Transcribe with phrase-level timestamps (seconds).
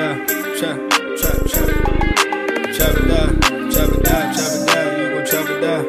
[0.00, 0.26] Down.
[0.56, 0.78] Chop,
[1.20, 1.68] chop, chop.
[2.76, 4.88] Chop it down, chop it down, chop it down.
[4.98, 5.82] You gon' chop it down.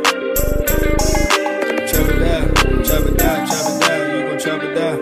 [1.88, 2.46] Chop it down,
[2.84, 4.02] chop it down, chop it down.
[4.12, 4.98] You gon' chop it down.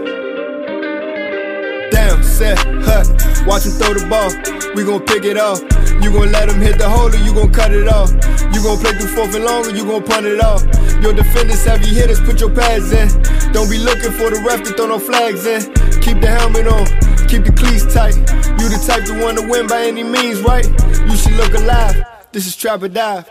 [1.91, 3.07] Down, set, hut.
[3.47, 4.29] Watch him throw the ball.
[4.75, 5.61] We gon' pick it off.
[6.03, 8.11] You gon' let him hit the hole or you gon' cut it off.
[8.53, 10.63] You gon' play through fourth and long or you gon' punt it off.
[11.01, 13.09] Your defenders, heavy hitters, put your pads in.
[13.53, 15.61] Don't be looking for the ref to throw no flags in.
[15.99, 16.85] Keep the helmet on,
[17.29, 18.15] keep the cleats tight.
[18.59, 20.65] You the type to want to win by any means, right?
[20.65, 22.03] You should look alive.
[22.31, 23.29] This is Trap or Dive.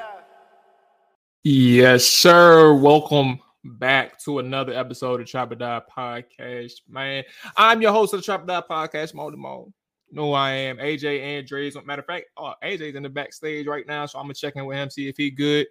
[1.42, 2.74] Yes, sir.
[2.74, 7.24] Welcome back to another episode of Trap or Die Podcast, man.
[7.56, 9.72] I'm your host of the Trap or Die Podcast, Mo Mo.
[10.14, 11.68] Who I am, AJ and Dre.
[11.84, 14.64] Matter of fact, oh, AJ's in the backstage right now, so I'm gonna check in
[14.64, 15.66] with him, see if he good.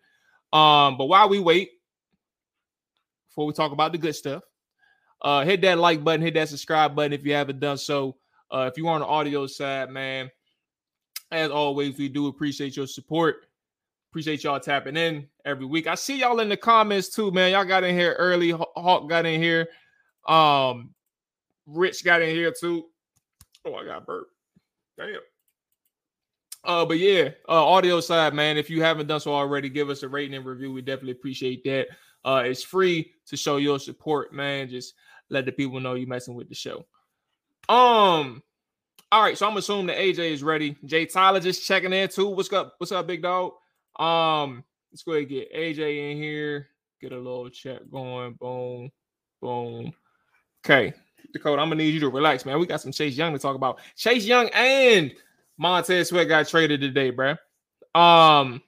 [0.52, 1.70] Um, but while we wait,
[3.30, 4.44] before we talk about the good stuff,
[5.22, 8.18] uh, hit that like button, hit that subscribe button if you haven't done so.
[8.52, 10.32] Uh, if you're on the audio side, man,
[11.32, 13.48] as always, we do appreciate your support.
[14.12, 15.86] Appreciate y'all tapping in every week.
[15.86, 17.52] I see y'all in the comments too, man.
[17.52, 18.52] Y'all got in here early.
[18.52, 19.68] Hawk got in here.
[20.28, 20.94] Um,
[21.66, 22.86] Rich got in here too.
[23.66, 24.28] Oh, I got burp.
[24.98, 25.20] Damn.
[26.64, 28.58] Uh, but yeah, uh, audio side, man.
[28.58, 30.72] If you haven't done so already, give us a rating and review.
[30.72, 31.88] We definitely appreciate that.
[32.26, 34.70] Uh, it's free to show your support, man.
[34.70, 34.96] Just
[35.30, 36.86] let the people know you messing with the show.
[37.70, 38.42] Um,
[39.12, 40.78] all right, so I'm assuming that AJ is ready.
[40.86, 42.28] Jay Tyler just checking in too.
[42.28, 42.76] What's up?
[42.78, 43.54] What's up, big dog?
[44.00, 46.68] Um, let's go ahead and get AJ in here.
[47.02, 48.34] Get a little chat going.
[48.34, 48.90] Boom,
[49.42, 49.94] boom.
[50.66, 50.94] Okay,
[51.34, 52.60] Dakota, I'm gonna need you to relax, man.
[52.60, 53.80] We got some Chase Young to talk about.
[53.96, 55.14] Chase Young and
[55.58, 57.38] Montez Sweat got traded today, bruh.
[57.96, 58.62] Um,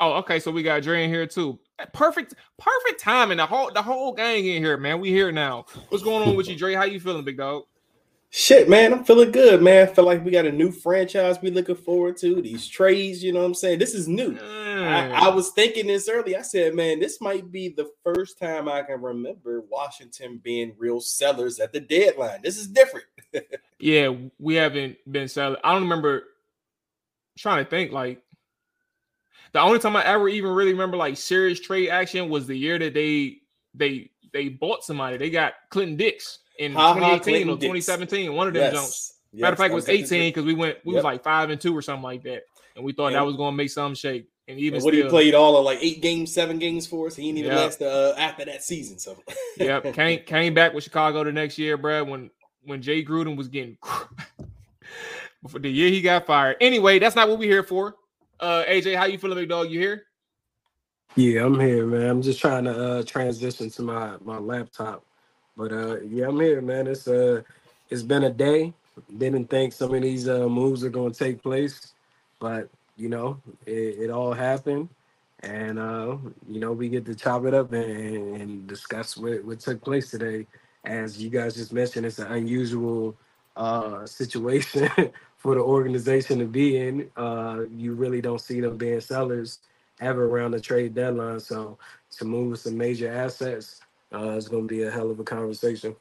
[0.00, 1.58] oh, okay, so we got Dre in here too.
[1.92, 3.36] Perfect, perfect timing.
[3.36, 4.98] The whole the whole gang in here, man.
[5.00, 5.66] We here now.
[5.88, 6.74] What's going on with you, Dre?
[6.74, 7.64] How you feeling, big dog?
[8.30, 9.88] Shit, man, I'm feeling good, man.
[9.88, 12.42] I feel like we got a new franchise we looking forward to.
[12.42, 13.78] These trades, you know what I'm saying?
[13.78, 14.36] This is new.
[14.38, 16.36] I, I was thinking this early.
[16.36, 21.00] I said, man, this might be the first time I can remember Washington being real
[21.00, 22.40] sellers at the deadline.
[22.42, 23.06] This is different.
[23.78, 25.60] yeah, we haven't been selling.
[25.64, 26.24] I don't remember
[27.38, 28.20] trying to think like
[29.56, 32.78] the only time I ever even really remember like serious trade action was the year
[32.78, 33.38] that they
[33.72, 35.16] they they bought somebody.
[35.16, 37.86] They got Clinton Dix in Ha ha, 2018 Clinton or Dix.
[37.86, 38.34] 2017.
[38.34, 38.72] One of them Yes.
[38.74, 39.12] Jones.
[39.32, 40.98] Yes, Matter of fact, it was 18 because we went we Yep.
[40.98, 42.42] was like five and two or something like that,
[42.74, 44.26] and we thought that was going to make some shake.
[44.46, 47.16] And even And what he played all of like eight games, seven games for us.
[47.16, 47.56] He didn't even Yeah.
[47.58, 48.98] last uh, after that season.
[48.98, 49.16] So
[49.56, 52.06] yep, came came back with Chicago the next year, Brad.
[52.06, 52.30] When
[52.64, 53.78] when Jay Gruden was getting
[55.42, 56.56] before the year he got fired.
[56.60, 57.96] Anyway, that's not what we're here for.
[58.40, 59.70] Uh, AJ, how you feeling, big dog?
[59.70, 60.04] You here?
[61.16, 62.08] Yeah, I'm here, man.
[62.10, 65.04] I'm just trying to uh transition to my my laptop.
[65.56, 66.88] But uh yeah, I'm here, man.
[66.88, 67.42] It's uh
[67.90, 68.74] it's been a day.
[69.18, 71.94] Didn't think some of these uh moves are gonna take place,
[72.40, 73.72] but you know, it,
[74.06, 74.88] it all happened.
[75.42, 76.16] And uh,
[76.48, 80.10] you know, we get to chop it up and, and discuss what, what took place
[80.10, 80.46] today.
[80.84, 83.16] As you guys just mentioned, it's an unusual
[83.56, 84.90] uh, situation
[85.46, 87.08] for the organization to be in.
[87.16, 89.60] Uh, you really don't see them being sellers
[90.00, 91.38] ever around the trade deadline.
[91.38, 91.78] So
[92.18, 93.80] to move some major assets,
[94.12, 95.94] uh, it's going to be a hell of a conversation.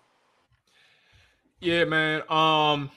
[1.60, 2.24] Yeah, man.
[2.28, 2.90] Um,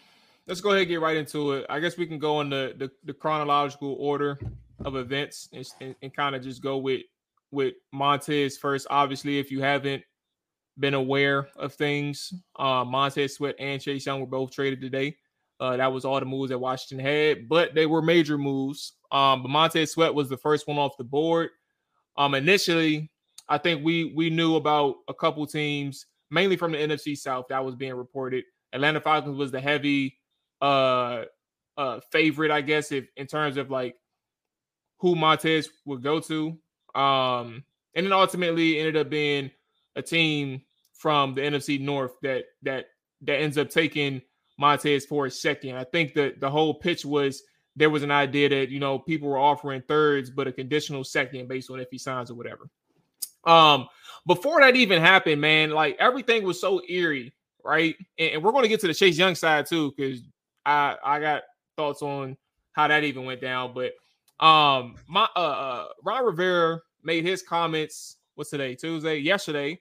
[0.46, 1.66] let's go ahead and get right into it.
[1.68, 4.38] I guess we can go in the the, the chronological order
[4.86, 7.02] of events and, and, and kind of just go with
[7.50, 8.86] with Montez first.
[8.88, 10.02] Obviously, if you haven't
[10.78, 15.14] been aware of things, uh, Montez Sweat and Chase Young were both traded today.
[15.60, 18.92] Uh, that was all the moves that Washington had, but they were major moves.
[19.10, 21.50] Um, but Montez Sweat was the first one off the board.
[22.16, 23.10] Um, initially,
[23.48, 27.64] I think we we knew about a couple teams, mainly from the NFC South, that
[27.64, 28.44] was being reported.
[28.72, 30.18] Atlanta Falcons was the heavy
[30.60, 31.24] uh
[31.76, 33.96] uh favorite, I guess, if in terms of like
[34.98, 36.58] who Montez would go to.
[36.94, 37.64] Um,
[37.94, 39.50] and then ultimately ended up being
[39.96, 40.62] a team
[40.92, 42.86] from the NFC North that that
[43.22, 44.20] that ends up taking
[44.58, 45.76] Montez for a second.
[45.76, 47.42] I think that the whole pitch was
[47.76, 51.48] there was an idea that you know people were offering thirds, but a conditional second
[51.48, 52.68] based on if he signs or whatever.
[53.44, 53.88] Um,
[54.26, 57.32] before that even happened, man, like everything was so eerie,
[57.64, 57.94] right?
[58.18, 60.20] And, and we're going to get to the Chase Young side too, because
[60.66, 61.42] I I got
[61.76, 62.36] thoughts on
[62.72, 63.72] how that even went down.
[63.74, 63.92] But
[64.44, 68.16] um, my uh, uh Ron Rivera made his comments.
[68.34, 68.74] What's today?
[68.74, 69.18] Tuesday.
[69.18, 69.80] Yesterday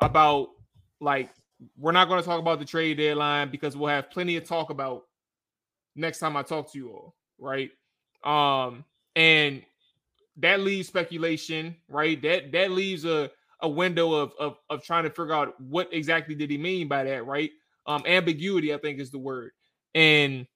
[0.00, 0.48] about
[1.00, 1.30] like
[1.76, 4.70] we're not going to talk about the trade deadline because we'll have plenty of talk
[4.70, 5.04] about
[5.96, 7.70] next time I talk to you all, right?
[8.24, 8.84] Um,
[9.16, 9.62] and
[10.38, 12.20] that leaves speculation, right?
[12.22, 13.30] That that leaves a
[13.60, 17.04] a window of of of trying to figure out what exactly did he mean by
[17.04, 17.50] that, right?
[17.86, 19.52] Um, ambiguity, I think, is the word.
[19.94, 20.46] And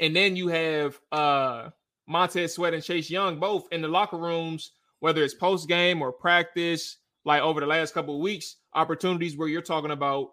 [0.00, 1.70] and then you have uh
[2.08, 6.12] Montez Sweat and Chase Young both in the locker rooms, whether it's post game or
[6.12, 10.30] practice, like over the last couple of weeks, opportunities where you're talking about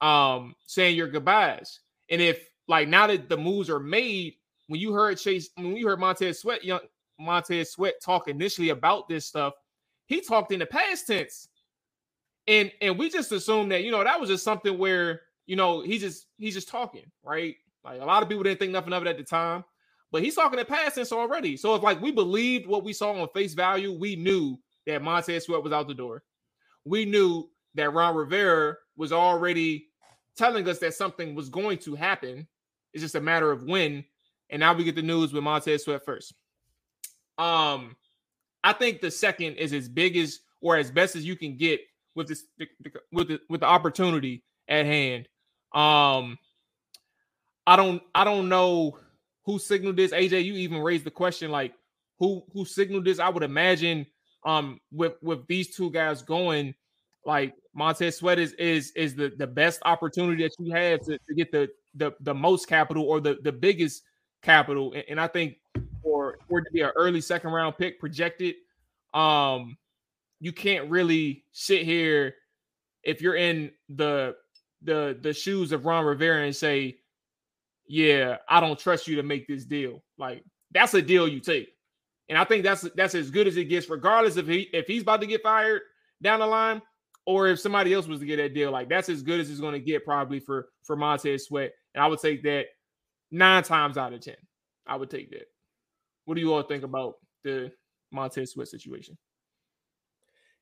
[0.00, 1.80] um saying your goodbyes.
[2.10, 4.34] And if like now that the moves are made,
[4.68, 6.80] when you heard Chase, when you heard Montez Sweat, young
[7.18, 9.54] Montez Sweat talk initially about this stuff,
[10.06, 11.48] he talked in the past tense.
[12.46, 15.82] And and we just assumed that, you know, that was just something where, you know,
[15.82, 17.56] he just he's just talking, right?
[17.84, 19.64] Like a lot of people didn't think nothing of it at the time,
[20.12, 21.56] but he's talking in past tense already.
[21.56, 25.44] So if like we believed what we saw on face value, we knew that Montez
[25.44, 26.22] Sweat was out the door.
[26.84, 29.88] We knew that Ron Rivera was already
[30.36, 32.46] telling us that something was going to happen.
[32.92, 34.04] It's just a matter of when.
[34.50, 36.34] And now we get the news with Montez Sweat first.
[37.38, 37.96] Um,
[38.64, 41.80] I think the second is as big as or as best as you can get
[42.14, 42.44] with this
[43.12, 45.28] with the with the opportunity at hand.
[45.72, 46.38] Um,
[47.66, 48.98] I don't I don't know
[49.44, 50.12] who signaled this.
[50.12, 51.74] AJ, you even raised the question like
[52.18, 53.18] who who signaled this.
[53.18, 54.06] I would imagine
[54.44, 56.74] um with with these two guys going
[57.24, 61.34] like Montez Sweat is is is the the best opportunity that you have to, to
[61.34, 64.02] get the the the most capital or the the biggest
[64.42, 64.92] capital.
[64.92, 65.58] And, and I think
[66.02, 68.56] for for to be an early second round pick projected
[69.14, 69.76] um
[70.40, 72.34] you can't really sit here
[73.04, 74.34] if you're in the
[74.82, 76.98] the the shoes of Ron Rivera and say
[77.86, 80.02] yeah I don't trust you to make this deal.
[80.18, 80.42] Like
[80.72, 81.68] that's a deal you take.
[82.28, 85.02] And I think that's that's as good as it gets regardless if he if he's
[85.02, 85.82] about to get fired
[86.20, 86.82] down the line
[87.28, 89.60] or if somebody else was to get that deal, like that's as good as it's
[89.60, 91.72] going to get probably for for Montez Sweat.
[91.94, 92.64] And I would take that
[93.30, 94.36] nine times out of ten.
[94.86, 95.44] I would take that.
[96.24, 97.70] What do you all think about the
[98.10, 99.18] Montez Sweat situation?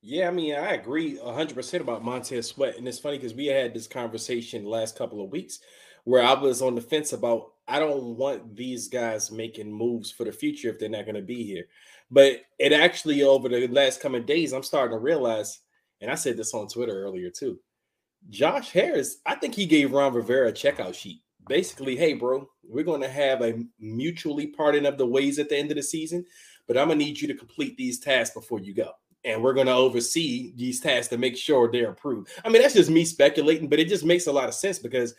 [0.03, 2.77] Yeah, I mean, I agree 100% about Montez Sweat.
[2.77, 5.61] And it's funny because we had this conversation last couple of weeks
[6.03, 10.25] where I was on the fence about I don't want these guys making moves for
[10.25, 11.67] the future if they're not going to be here.
[12.11, 15.61] But it actually, over the last coming days, I'm starting to realize
[16.07, 17.59] and I said this on Twitter earlier too.
[18.31, 21.21] Josh Harris, I think he gave Ron Rivera a checkout sheet.
[21.49, 25.57] Basically, hey, bro, we're going to have a mutually parting of the ways at the
[25.57, 26.25] end of the season,
[26.69, 28.93] but I'm going to need you to complete these tasks before you go.
[29.25, 32.31] And we're going to oversee these tasks to make sure they're approved.
[32.45, 35.17] I mean, that's just me speculating, but it just makes a lot of sense because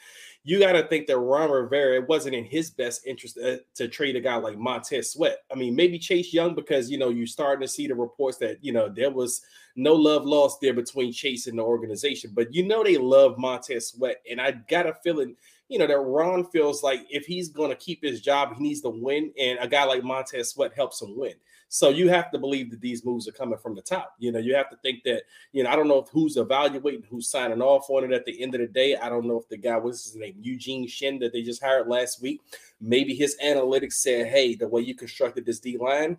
[0.47, 3.89] you got to think that Ron Rivera, it wasn't in his best interest uh, to
[3.89, 5.39] trade a guy like Montez Sweat.
[5.51, 8.63] I mean, maybe Chase Young because, you know, you're starting to see the reports that,
[8.63, 9.41] you know, there was
[9.75, 12.31] no love lost there between Chase and the organization.
[12.33, 14.21] But, you know, they love Montez Sweat.
[14.31, 15.35] And I got a feeling,
[15.67, 18.79] you know, that Ron feels like if he's going to keep his job, he needs
[18.83, 19.33] to win.
[19.37, 21.33] And a guy like Montez Sweat helps him win.
[21.69, 24.15] So you have to believe that these moves are coming from the top.
[24.19, 27.29] You know, you have to think that, you know, I don't know who's evaluating, who's
[27.29, 28.95] signing off on it at the end of the day.
[28.95, 31.87] I don't know if the guy, what's his name, Eugene Shin, that they just hired
[31.87, 32.41] last week,
[32.79, 36.17] maybe his analytics said, hey, the way you constructed this D line,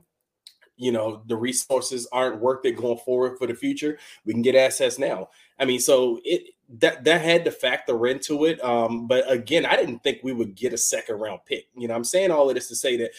[0.81, 4.55] you know the resources aren't worth it going forward for the future we can get
[4.55, 5.29] assets now
[5.59, 8.63] i mean so it that that had to factor into it.
[8.63, 11.67] Um, but again, I didn't think we would get a second round pick.
[11.77, 13.13] You know, I'm saying all of this to say that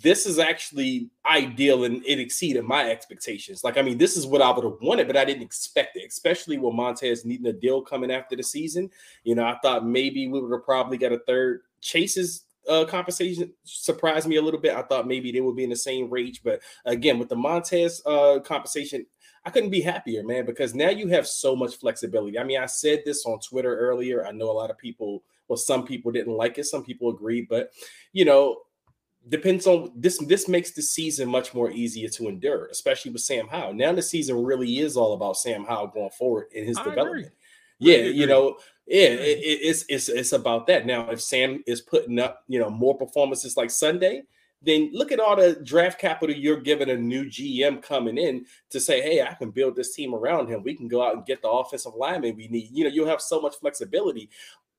[0.00, 3.62] this is actually ideal and it exceeded my expectations.
[3.62, 6.06] Like, I mean, this is what I would have wanted, but I didn't expect it,
[6.08, 8.90] especially with Montez needing a deal coming after the season.
[9.24, 11.62] You know, I thought maybe we would have probably got a third.
[11.80, 14.74] Chase's uh, compensation surprised me a little bit.
[14.74, 18.00] I thought maybe they would be in the same range, but again, with the Montez
[18.06, 19.04] uh, compensation,
[19.44, 22.38] I couldn't be happier, man, because now you have so much flexibility.
[22.38, 24.24] I mean, I said this on Twitter earlier.
[24.24, 27.48] I know a lot of people, well, some people didn't like it, some people agreed,
[27.48, 27.72] but
[28.12, 28.58] you know,
[29.28, 30.18] depends on this.
[30.26, 33.74] This makes the season much more easier to endure, especially with Sam Howell.
[33.74, 37.26] Now the season really is all about Sam Howell going forward in his I development.
[37.26, 37.36] Agree.
[37.78, 40.86] Yeah, you know, yeah, it, it's it's it's about that.
[40.86, 44.22] Now, if Sam is putting up, you know, more performances like Sunday,
[44.64, 48.78] then look at all the draft capital you're giving a new GM coming in to
[48.78, 50.62] say, hey, I can build this team around him.
[50.62, 52.68] We can go out and get the offensive lineman we need.
[52.72, 54.30] You know, you'll have so much flexibility.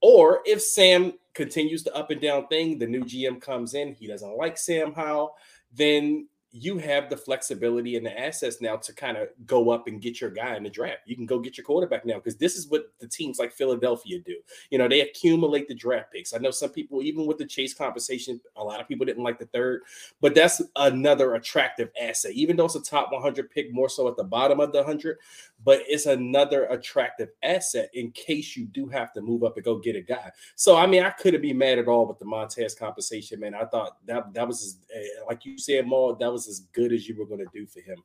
[0.03, 4.05] Or if Sam continues the up and down thing, the new GM comes in, he
[4.05, 5.33] doesn't like Sam Howell,
[5.72, 10.00] then you have the flexibility and the assets now to kind of go up and
[10.00, 11.00] get your guy in the draft.
[11.07, 14.19] You can go get your quarterback now because this is what the teams like Philadelphia
[14.19, 14.36] do.
[14.69, 16.31] You know, they accumulate the draft picks.
[16.31, 19.39] I know some people, even with the chase compensation, a lot of people didn't like
[19.39, 19.81] the third,
[20.22, 24.15] but that's another attractive asset, even though it's a top 100 pick, more so at
[24.15, 25.17] the bottom of the 100
[25.65, 29.77] but it's another attractive asset in case you do have to move up and go
[29.77, 30.31] get a guy.
[30.55, 33.55] So I mean, I couldn't be mad at all with the Montez compensation, man.
[33.55, 37.08] I thought that that was eh, like you said, Mual, that was as good as
[37.08, 37.98] you were going to do for him.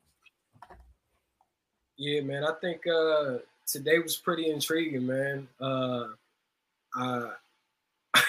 [1.97, 2.45] Yeah, man.
[2.45, 5.49] I think uh today was pretty intriguing, man.
[5.61, 6.09] Uh,
[6.99, 7.31] uh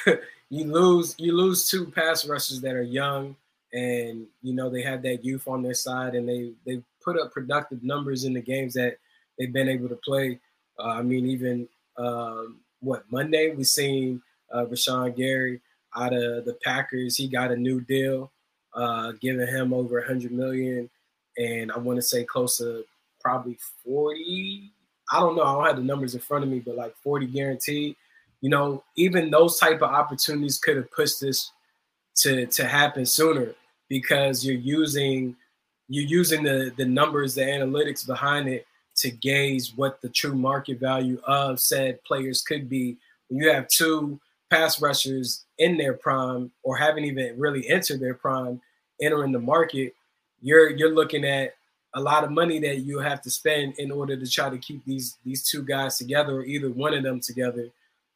[0.49, 3.35] you lose you lose two pass rushers that are young
[3.73, 7.31] and you know they have that youth on their side and they they put up
[7.31, 8.97] productive numbers in the games that
[9.37, 10.39] they've been able to play.
[10.77, 15.61] Uh, I mean, even um, what Monday we seen uh, Rashan Gary
[15.95, 17.15] out of the Packers.
[17.15, 18.31] He got a new deal,
[18.73, 20.89] uh, giving him over 100 million,
[21.37, 22.83] and I want to say close to
[23.21, 24.71] probably 40.
[25.11, 25.43] I don't know.
[25.43, 27.95] I don't have the numbers in front of me, but like 40 guaranteed.
[28.41, 31.51] You know, even those type of opportunities could have pushed this
[32.17, 33.53] to to happen sooner
[33.89, 35.35] because you're using
[35.87, 38.65] you're using the the numbers, the analytics behind it
[38.97, 42.97] to gauge what the true market value of said players could be.
[43.27, 48.15] When you have two pass rushers in their prime or haven't even really entered their
[48.15, 48.59] prime
[49.01, 49.93] entering the market,
[50.41, 51.53] you're you're looking at
[51.95, 54.83] a lot of money that you have to spend in order to try to keep
[54.85, 57.69] these these two guys together or either one of them together.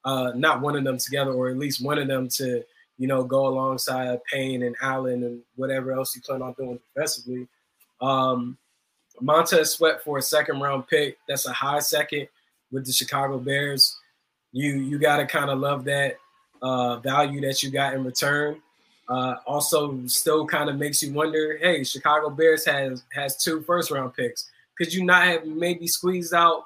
[0.05, 2.61] Uh, not one of them together, or at least one of them to,
[2.97, 7.47] you know, go alongside Payne and Allen and whatever else you plan on doing defensively.
[8.01, 8.57] Um,
[9.21, 11.17] Montez Sweat for a second round pick.
[11.29, 12.27] That's a high second
[12.69, 13.97] with the Chicago Bears.
[14.51, 16.17] You you got to kind of love that
[16.63, 18.59] uh, value that you got in return.
[19.09, 21.57] Uh, also, still kind of makes you wonder.
[21.61, 24.49] Hey, Chicago Bears has has two first round picks.
[24.77, 26.63] Could you not have maybe squeezed out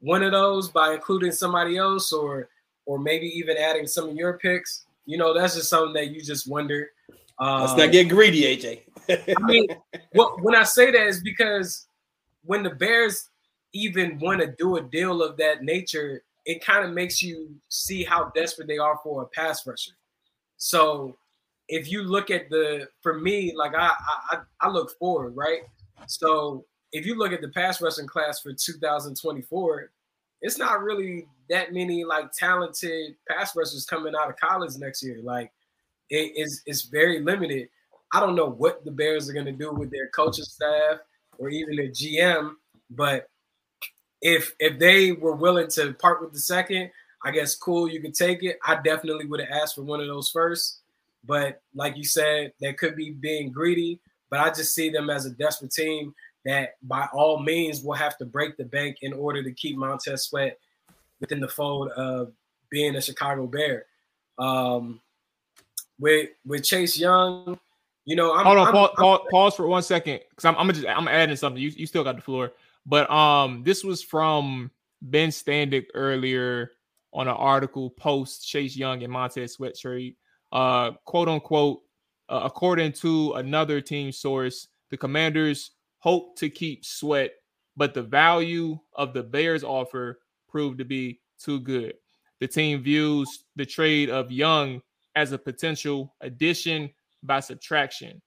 [0.00, 2.48] one of those by including somebody else, or
[2.84, 4.84] or maybe even adding some of your picks?
[5.06, 6.90] You know, that's just something that you just wonder.
[7.40, 8.80] Let's not um, get greedy, AJ.
[9.08, 9.66] I mean,
[10.14, 11.86] well, when I say that is because
[12.44, 13.30] when the Bears
[13.72, 18.02] even want to do a deal of that nature, it kind of makes you see
[18.02, 19.92] how desperate they are for a pass rusher.
[20.56, 21.18] So
[21.68, 23.92] if you look at the, for me, like I,
[24.30, 25.60] I, I look forward, right?
[26.06, 29.90] So if you look at the pass rushing class for 2024,
[30.40, 35.20] it's not really that many like talented pass rushers coming out of college next year.
[35.22, 35.52] Like
[36.08, 37.68] it is, it's very limited.
[38.14, 41.00] I don't know what the Bears are going to do with their coaching staff
[41.36, 42.52] or even a GM.
[42.88, 43.26] But
[44.22, 46.90] if if they were willing to part with the second,
[47.24, 48.58] I guess cool, you could take it.
[48.64, 50.80] I definitely would have asked for one of those first.
[51.24, 54.00] But like you said, that could be being greedy.
[54.30, 58.16] But I just see them as a desperate team that by all means will have
[58.18, 60.58] to break the bank in order to keep Montez Sweat
[61.20, 62.32] within the fold of
[62.70, 63.86] being a Chicago Bear.
[64.38, 65.00] Um,
[65.98, 67.58] with with Chase Young,
[68.04, 70.72] you know, I'm, hold on, I'm, pause, I'm, pause, for one second because I'm, I'm
[70.72, 71.60] just I'm adding something.
[71.60, 72.52] You, you still got the floor,
[72.88, 74.70] but um, this was from
[75.02, 76.72] Ben Standig earlier
[77.12, 80.16] on an article post Chase Young and Montez Sweat trade.
[80.50, 81.80] Uh, quote unquote,
[82.30, 87.32] uh, according to another team source, the Commanders hope to keep Sweat,
[87.76, 91.92] but the value of the Bears offer proved to be too good.
[92.40, 94.80] The team views the trade of Young
[95.14, 96.88] as a potential addition
[97.22, 98.22] by subtraction.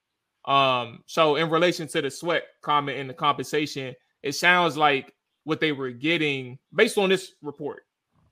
[0.45, 5.13] Um, so in relation to the sweat comment and the compensation, it sounds like
[5.43, 7.83] what they were getting based on this report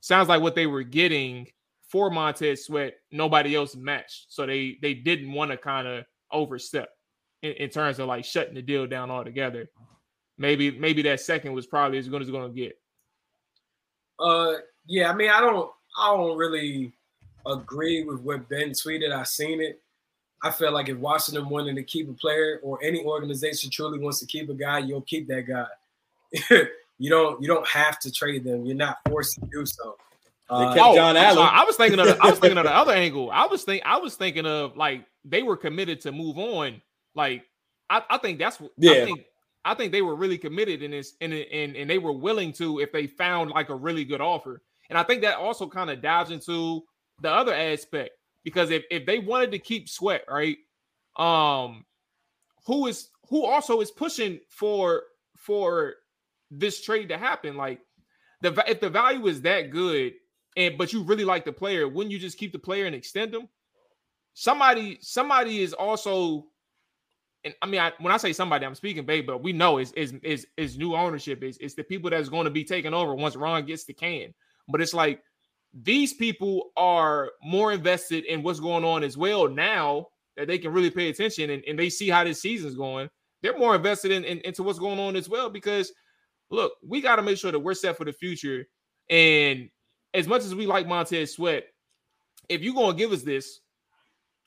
[0.02, 1.48] sounds like what they were getting
[1.88, 4.28] for Montez Sweat, nobody else matched.
[4.30, 6.90] So they they didn't want to kind of overstep
[7.42, 9.70] in, in, terms of like shutting the deal down altogether.
[10.38, 12.80] Maybe maybe that second was probably as good as going to get.
[14.20, 14.54] Uh,
[14.86, 15.10] yeah.
[15.10, 15.70] I mean, I don't
[16.00, 16.94] I don't really
[17.46, 19.12] agree with what Ben tweeted.
[19.12, 19.82] I seen it.
[20.42, 24.20] I feel like if Washington wanted to keep a player or any organization truly wants
[24.20, 25.66] to keep a guy, you'll keep that guy.
[26.98, 28.66] you don't you don't have to trade them.
[28.66, 29.96] You're not forced to do so.
[30.50, 31.48] Uh, oh, John Allen.
[31.52, 33.30] I was thinking of the, I was thinking of the other angle.
[33.32, 36.82] I was think I was thinking of like they were committed to move on.
[37.16, 37.44] Like
[37.90, 38.92] I, I think that's yeah.
[38.92, 39.26] I think
[39.66, 42.80] I think they were really committed in this and and and they were willing to
[42.80, 44.62] if they found like a really good offer.
[44.90, 46.82] And I think that also kind of dives into
[47.22, 48.12] the other aspect
[48.44, 50.58] because if, if they wanted to keep sweat, right?
[51.18, 51.86] Um
[52.66, 55.04] who is who also is pushing for
[55.38, 55.96] for
[56.52, 57.56] this trade to happen?
[57.58, 57.82] Like
[58.42, 60.14] the if the value is that good
[60.58, 63.34] and but you really like the player, wouldn't you just keep the player and extend
[63.34, 63.48] them?
[64.34, 66.46] Somebody, somebody is also
[67.46, 69.92] and I mean, I, when I say somebody, I'm speaking babe, but we know is
[69.94, 73.16] is is is new ownership is it's the people that's going to be taking over
[73.16, 74.34] once Ron gets the can.
[74.68, 75.24] But it's like
[75.74, 80.74] these people are more invested in what's going on as well now that they can
[80.74, 83.10] really pay attention and, and they see how this season's going.
[83.42, 85.94] They're more invested in, in into what's going on as well because
[86.50, 88.68] look, we got to make sure that we're set for the future.
[89.10, 89.70] And
[90.14, 91.66] as much as we like Montez Sweat,
[92.48, 93.60] if you're gonna give us this,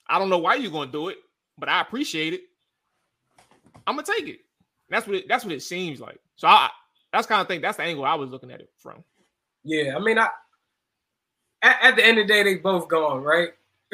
[0.07, 1.17] I don't know why you're gonna do it,
[1.57, 2.41] but I appreciate it.
[3.87, 4.39] I'm gonna take it.
[4.89, 6.19] That's what it, that's what it seems like.
[6.35, 6.69] So I
[7.11, 7.61] that's kind of thing.
[7.61, 9.03] That's the angle I was looking at it from.
[9.63, 10.27] Yeah, I mean, I
[11.61, 13.49] at, at the end of the day, they both gone, right?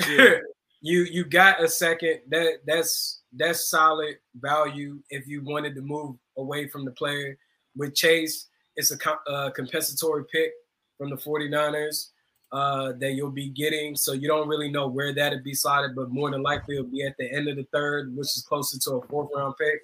[0.08, 0.38] Yeah.
[0.82, 2.22] you you got a second.
[2.30, 7.38] That that's that's solid value if you wanted to move away from the player.
[7.80, 10.52] With Chase, it's a uh, compensatory pick
[10.98, 12.10] from the 49ers
[12.52, 13.96] uh, that you'll be getting.
[13.96, 17.04] So you don't really know where that'd be slotted, but more than likely it'll be
[17.04, 19.82] at the end of the third, which is closer to a fourth round pick.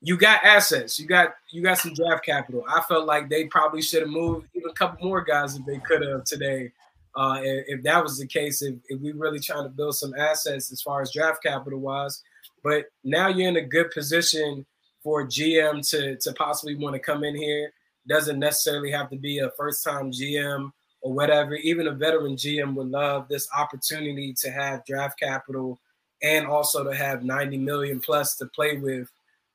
[0.00, 0.98] You got assets.
[0.98, 2.64] You got you got some draft capital.
[2.68, 5.78] I felt like they probably should have moved even a couple more guys if they
[5.78, 6.72] could have today.
[7.16, 10.14] Uh, if, if, that was the case, if, if we really trying to build some
[10.14, 12.22] assets as far as draft capital wise,
[12.62, 14.64] but now you're in a good position
[15.08, 17.72] for GM to to possibly want to come in here.
[18.06, 21.54] Doesn't necessarily have to be a first time GM or whatever.
[21.54, 25.80] Even a veteran GM would love this opportunity to have draft capital
[26.22, 29.10] and also to have 90 million plus to play with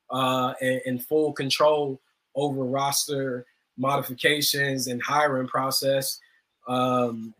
[0.09, 2.01] uh, and, and full control
[2.33, 3.45] over roster
[3.77, 6.19] modifications and hiring process.
[6.67, 7.35] Um,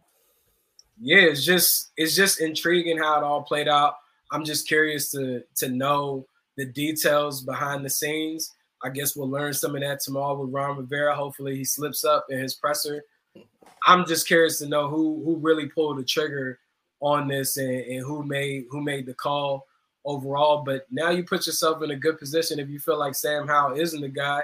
[1.02, 3.96] yeah, it's just it's just intriguing how it all played out.
[4.32, 8.52] I'm just curious to to know the details behind the scenes.
[8.84, 11.16] I guess we'll learn some of that tomorrow with Ron Rivera.
[11.16, 13.04] Hopefully, he slips up in his presser
[13.86, 16.60] I'm just curious to know who who really pulled the trigger
[17.02, 19.68] on this and, and who made who made the call
[20.06, 20.64] overall.
[20.64, 23.80] But now you put yourself in a good position if you feel like Sam Howell
[23.80, 24.42] isn't the guy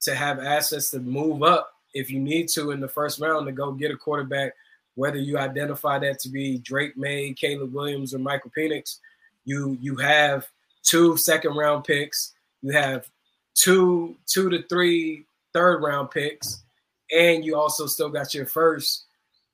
[0.00, 3.52] to have assets to move up if you need to in the first round to
[3.52, 4.54] go get a quarterback,
[4.94, 8.98] whether you identify that to be Drake Maye, Caleb Williams, or Michael Penix,
[9.44, 10.48] you you have
[10.82, 13.08] two second round picks, you have
[13.54, 16.62] two two to three third round picks,
[17.10, 19.06] and you also still got your first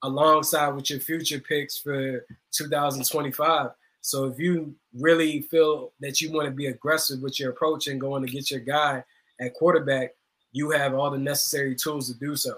[0.02, 3.70] alongside with your future picks for 2025.
[4.00, 8.00] So if you really feel that you want to be aggressive with your approach and
[8.00, 9.02] going to get your guy
[9.40, 10.14] at quarterback,
[10.52, 12.56] you have all the necessary tools to do so.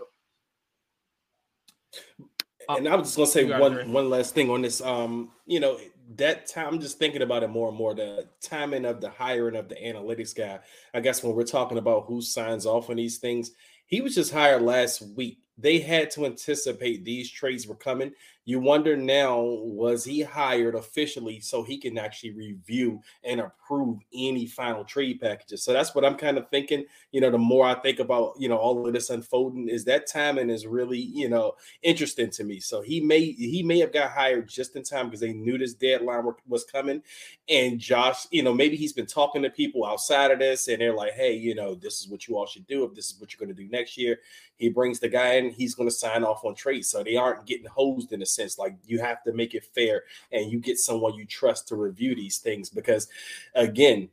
[2.69, 4.81] And I was just gonna say one one last thing on this.
[4.81, 5.79] Um, you know,
[6.17, 7.95] that time I'm just thinking about it more and more.
[7.95, 10.61] The timing of the hiring of the analytics guy.
[10.93, 13.53] I guess when we're talking about who signs off on these things,
[13.87, 15.39] he was just hired last week.
[15.59, 18.13] They had to anticipate these trades were coming.
[18.47, 24.47] You wonder now, was he hired officially so he can actually review and approve any
[24.47, 25.63] final trade packages?
[25.63, 26.85] So that's what I'm kind of thinking.
[27.13, 30.07] You know, the more I think about, you know, all of this unfolding, is that
[30.07, 32.61] timing is really, you know, interesting to me.
[32.61, 35.75] So he may he may have got hired just in time because they knew this
[35.75, 37.03] deadline was coming.
[37.49, 40.95] And Josh, you know, maybe he's been talking to people outside of this, and they're
[40.95, 43.33] like, hey, you know, this is what you all should do if this is what
[43.33, 44.21] you're going to do next year.
[44.57, 46.89] He brings the guy in, he's going to sign off on trades.
[46.89, 48.59] So they aren't getting hosed in a sense.
[48.59, 52.15] Like you have to make it fair and you get someone you trust to review
[52.15, 53.09] these things because,
[53.55, 54.09] again,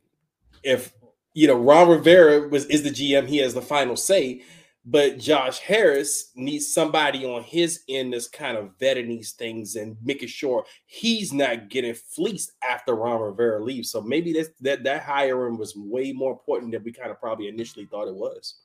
[0.62, 0.92] if
[1.34, 4.42] you know Ron Rivera was is the GM, he has the final say.
[4.90, 9.98] But Josh Harris needs somebody on his end that's kind of vetting these things and
[10.02, 13.90] making sure he's not getting fleeced after Ron Rivera leaves.
[13.90, 17.48] So maybe that that that hiring was way more important than we kind of probably
[17.48, 18.60] initially thought it was.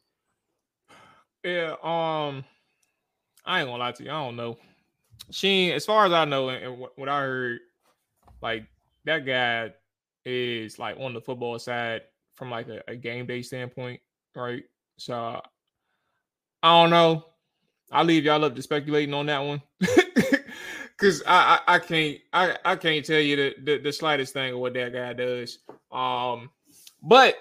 [1.44, 2.46] Yeah, um,
[3.44, 4.10] I ain't gonna lie to you.
[4.10, 4.58] I don't know.
[5.34, 7.60] She, as far as I know, and what I heard,
[8.41, 8.67] like
[9.06, 9.74] that guy
[10.26, 12.02] is like on the football side
[12.36, 14.00] from like a, a game day standpoint,
[14.36, 14.63] right?
[14.98, 15.41] So
[16.62, 17.26] I don't know.
[17.91, 19.62] I'll leave y'all up to speculating on that one.
[20.98, 24.54] Cause I, I, I can't I, I can't tell you the, the, the slightest thing
[24.54, 25.60] of what that guy does.
[25.91, 26.52] Um
[27.02, 27.36] but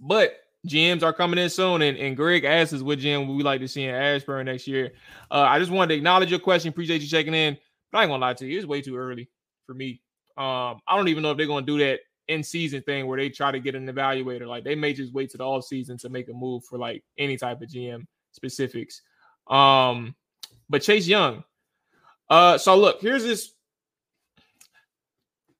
[0.00, 0.36] but
[0.66, 3.60] GMs are coming in soon, and, and Greg asks us what GM would we like
[3.60, 4.92] to see in Ashburn next year.
[5.30, 6.68] Uh, I just wanted to acknowledge your question.
[6.68, 7.56] Appreciate you checking in.
[7.90, 9.28] But I ain't gonna lie to you, it's way too early
[9.66, 10.00] for me.
[10.36, 13.28] Um, I don't even know if they're gonna do that in season thing where they
[13.28, 14.46] try to get an evaluator.
[14.46, 17.02] Like they may just wait to the off season to make a move for like
[17.18, 19.02] any type of GM specifics.
[19.48, 20.14] Um,
[20.68, 21.42] but Chase Young.
[22.28, 23.52] Uh, so look, here's this.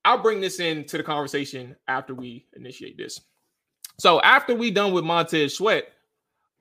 [0.05, 3.21] I'll bring this into the conversation after we initiate this.
[4.01, 5.85] So after we done with Montez Sweat,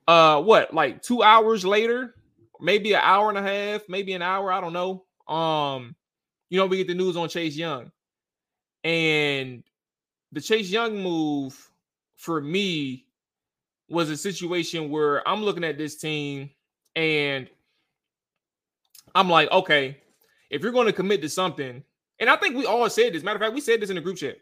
[0.06, 2.14] uh, what like two hours later,
[2.60, 5.04] maybe an hour and a half, maybe an hour, I don't know.
[5.26, 5.96] Um,
[6.50, 7.90] you know, we get the news on Chase Young,
[8.84, 9.62] and
[10.32, 11.70] the Chase Young move
[12.16, 13.06] for me
[13.88, 16.50] was a situation where I'm looking at this team
[16.94, 17.48] and
[19.14, 19.96] I'm like, okay,
[20.50, 21.82] if you're going to commit to something,
[22.18, 23.22] and I think we all said this.
[23.22, 24.36] Matter of fact, we said this in the group chat.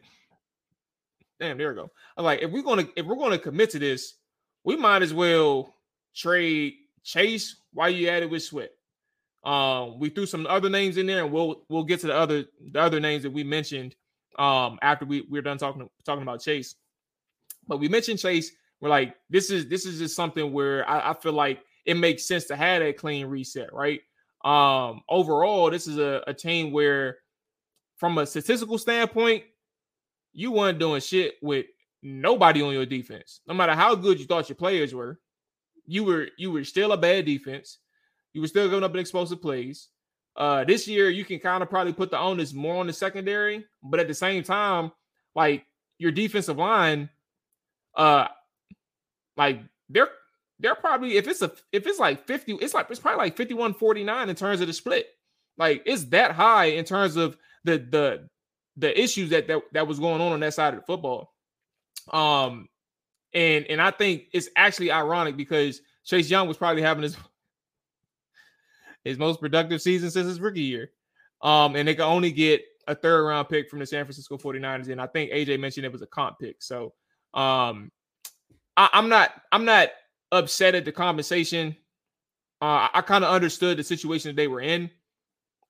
[1.40, 1.90] Damn, there we go.
[2.16, 4.14] I'm like, if we're gonna if we're gonna commit to this,
[4.64, 5.74] we might as well
[6.14, 6.74] trade
[7.04, 8.70] Chase while you at it with Sweat.
[9.44, 12.44] Um, we threw some other names in there, and we'll we'll get to the other
[12.72, 13.94] the other names that we mentioned
[14.38, 16.74] um after we we're done talking talking about Chase.
[17.66, 18.50] But we mentioned Chase.
[18.80, 22.26] We're like, this is this is just something where I, I feel like it makes
[22.26, 24.00] sense to have a clean reset, right?
[24.44, 27.18] Um, overall, this is a, a team where,
[27.96, 29.44] from a statistical standpoint,
[30.32, 31.66] you weren't doing shit with
[32.02, 33.40] nobody on your defense.
[33.46, 35.18] No matter how good you thought your players were,
[35.86, 37.78] you were you were still a bad defense.
[38.32, 39.88] You were still giving up in explosive plays.
[40.36, 43.64] Uh, this year, you can kind of probably put the onus more on the secondary,
[43.82, 44.92] but at the same time,
[45.34, 45.64] like
[45.98, 47.08] your defensive line,
[47.96, 48.28] uh,
[49.36, 50.10] like they're
[50.60, 53.74] they're probably if it's a if it's like 50, it's like it's probably like 51
[53.74, 55.08] 49 in terms of the split.
[55.56, 58.28] Like it's that high in terms of the the
[58.78, 61.34] the issues that, that that was going on on that side of the football.
[62.12, 62.68] Um,
[63.34, 67.16] and and I think it's actually ironic because Chase Young was probably having his
[69.04, 70.90] his most productive season since his rookie year.
[71.42, 74.88] Um, and they could only get a third round pick from the San Francisco 49ers.
[74.88, 76.62] And I think AJ mentioned it was a comp pick.
[76.62, 76.94] So
[77.34, 77.92] um
[78.76, 79.90] I, am not I'm not
[80.32, 81.76] upset at the compensation.
[82.60, 84.90] Uh, I, I kind of understood the situation that they were in.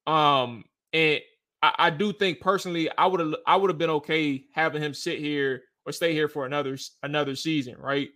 [0.07, 1.21] Um, and
[1.63, 4.95] I, I do think personally, I would have I would have been okay having him
[4.95, 8.09] sit here or stay here for another another season, right?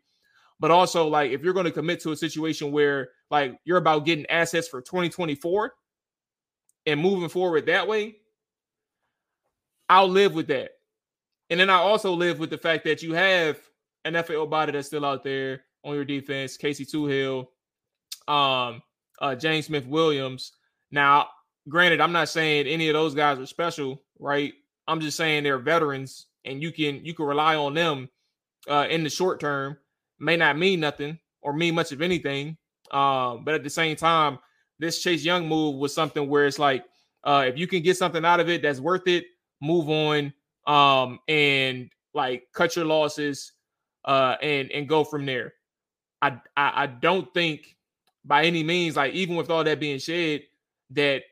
[0.61, 4.05] But also, like, if you're going to commit to a situation where like you're about
[4.05, 5.73] getting assets for 2024
[6.87, 8.17] and moving forward that way,
[9.89, 10.71] I'll live with that.
[11.51, 13.59] And then I also live with the fact that you have
[14.05, 17.47] an FAO body that's still out there on your defense, Casey Toohill,
[18.29, 18.83] um,
[19.21, 20.53] uh, James Smith Williams.
[20.91, 21.29] Now,
[21.69, 24.53] granted, I'm not saying any of those guys are special, right?
[24.89, 28.09] I'm just saying they're veterans, and you can you can rely on them
[28.69, 29.77] uh, in the short term.
[30.19, 32.57] May not mean nothing or mean much of anything,
[32.91, 34.39] um, but at the same time,
[34.79, 36.85] this Chase Young move was something where it's like,
[37.25, 39.25] uh, if you can get something out of it that's worth it,
[39.61, 40.33] move on,
[40.67, 43.53] um, and like cut your losses,
[44.05, 45.55] uh, and and go from there.
[46.21, 47.77] I, I I don't think
[48.25, 50.43] by any means, like even with all that being said,
[50.91, 51.23] that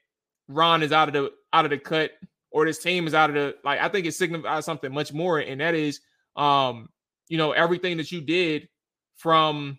[0.50, 2.12] Ron is out of the out of the cut
[2.50, 5.38] or this team is out of the like I think it signifies something much more,
[5.38, 6.00] and that is
[6.36, 6.88] um,
[7.28, 8.68] you know, everything that you did
[9.16, 9.78] from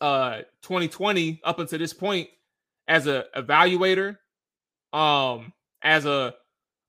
[0.00, 2.28] uh 2020 up until this point
[2.86, 4.16] as a evaluator,
[4.92, 5.52] um,
[5.82, 6.34] as a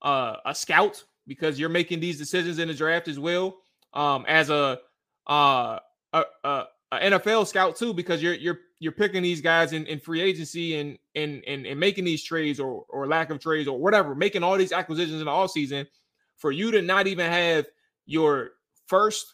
[0.01, 3.57] uh, a scout, because you're making these decisions in the draft as well,
[3.93, 4.79] um, as a
[5.27, 5.79] uh
[6.13, 6.63] a, a,
[6.93, 10.97] NFL scout too, because you're you're you're picking these guys in, in free agency and,
[11.15, 14.57] and and and making these trades or or lack of trades or whatever, making all
[14.57, 15.85] these acquisitions in the offseason
[16.37, 17.65] for you to not even have
[18.05, 18.51] your
[18.87, 19.33] first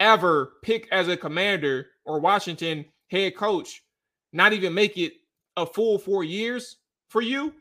[0.00, 3.82] ever pick as a commander or Washington head coach,
[4.32, 5.12] not even make it
[5.56, 6.76] a full four years
[7.08, 7.52] for you.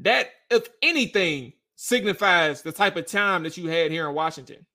[0.00, 4.66] That, if anything, signifies the type of time that you had here in Washington.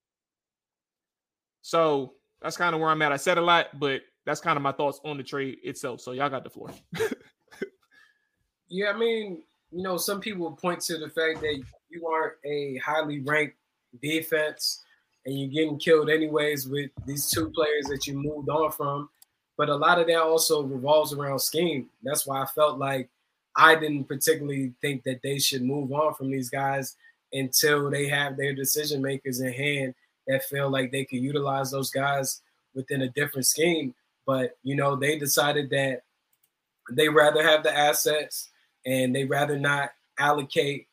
[1.61, 3.11] So that's kind of where I'm at.
[3.11, 6.01] I said a lot, but that's kind of my thoughts on the trade itself.
[6.01, 6.69] So y'all got the floor.
[8.67, 9.41] yeah, I mean,
[9.71, 13.55] you know, some people point to the fact that you aren't a highly ranked
[14.01, 14.83] defense
[15.25, 19.09] and you're getting killed anyways with these two players that you moved on from.
[19.57, 21.89] but a lot of that also revolves around scheme.
[22.03, 23.09] That's why I felt like
[23.55, 26.95] I didn't particularly think that they should move on from these guys
[27.33, 29.95] until they have their decision makers in hand
[30.27, 32.41] that feel like they could utilize those guys
[32.73, 33.93] within a different scheme.
[34.25, 36.01] But you know, they decided that
[36.91, 38.49] they rather have the assets
[38.85, 40.87] and they rather not allocate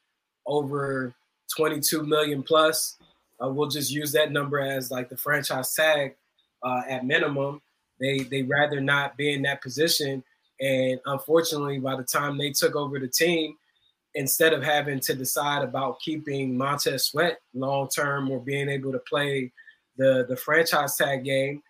[0.46, 1.14] over
[1.56, 2.96] 22 million plus.
[3.42, 6.14] Uh, we'll just use that number as like the franchise tag
[6.62, 7.60] uh, at minimum.
[8.00, 10.22] They they rather not be in that position.
[10.60, 13.56] And unfortunately, by the time they took over the team,
[14.14, 19.00] instead of having to decide about keeping Montez Sweat long term or being able to
[19.00, 19.52] play
[19.96, 21.62] the the franchise tag game,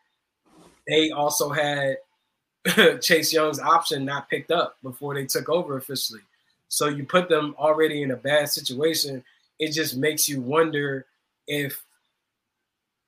[0.87, 1.97] they also had
[3.01, 6.21] Chase Young's option not picked up before they took over officially.
[6.69, 9.23] So you put them already in a bad situation.
[9.59, 11.07] It just makes you wonder
[11.47, 11.83] if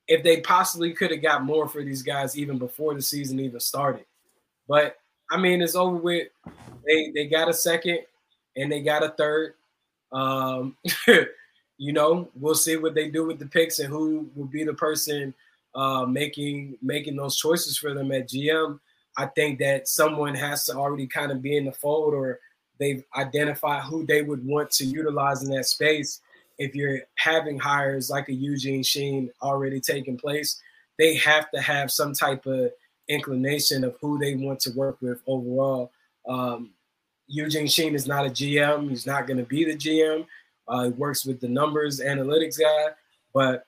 [0.08, 3.58] if they possibly could have got more for these guys even before the season even
[3.58, 4.04] started.
[4.68, 4.96] But
[5.30, 6.28] I mean, it's over with.
[6.86, 8.00] They they got a second
[8.56, 9.54] and they got a third.
[10.12, 10.76] Um,
[11.78, 14.74] you know, we'll see what they do with the picks and who will be the
[14.74, 15.34] person
[15.74, 18.80] uh, making making those choices for them at GM.
[19.18, 22.40] I think that someone has to already kind of be in the fold or
[22.78, 26.20] they've identified who they would want to utilize in that space.
[26.58, 30.60] If you're having hires like a Eugene Shin already taking place,
[30.98, 32.70] they have to have some type of
[33.08, 35.92] inclination of who they want to work with overall.
[36.26, 36.70] Um,
[37.28, 38.88] Eugene Shin is not a GM.
[38.88, 40.26] He's not going to be the GM.
[40.68, 42.88] Uh, he works with the numbers analytics guy,
[43.32, 43.66] but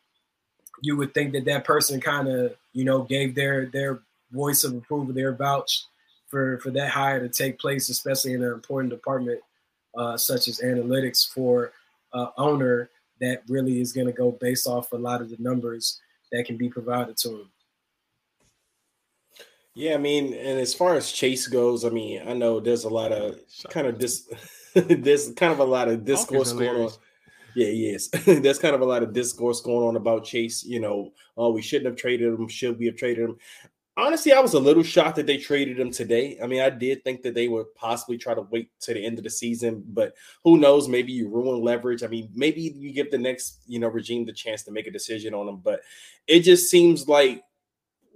[0.83, 4.75] you would think that that person kind of, you know, gave their their voice of
[4.75, 5.85] approval, their vouch
[6.29, 9.41] for for that hire to take place, especially in an important department
[9.97, 11.73] uh, such as analytics for
[12.13, 12.91] uh, owner
[13.21, 16.57] that really is going to go based off a lot of the numbers that can
[16.57, 17.51] be provided to him.
[19.79, 22.89] Yeah, I mean, and as far as Chase goes, I mean, I know there's a
[22.89, 23.39] lot of
[23.71, 24.29] kind of this,
[24.75, 26.91] there's kind of a lot of discourse going on.
[27.55, 28.09] Yeah, yes.
[28.27, 30.65] There's kind of a lot of discourse going on about Chase.
[30.65, 32.49] You know, oh, we shouldn't have traded him.
[32.49, 33.37] Should we have traded him?
[33.97, 36.39] Honestly, I was a little shocked that they traded him today.
[36.43, 39.19] I mean, I did think that they would possibly try to wait to the end
[39.19, 40.15] of the season, but
[40.45, 40.89] who knows?
[40.89, 42.03] Maybe you ruin leverage.
[42.03, 44.93] I mean, maybe you give the next, you know, regime the chance to make a
[44.93, 45.57] decision on him.
[45.57, 45.81] But
[46.29, 47.43] it just seems like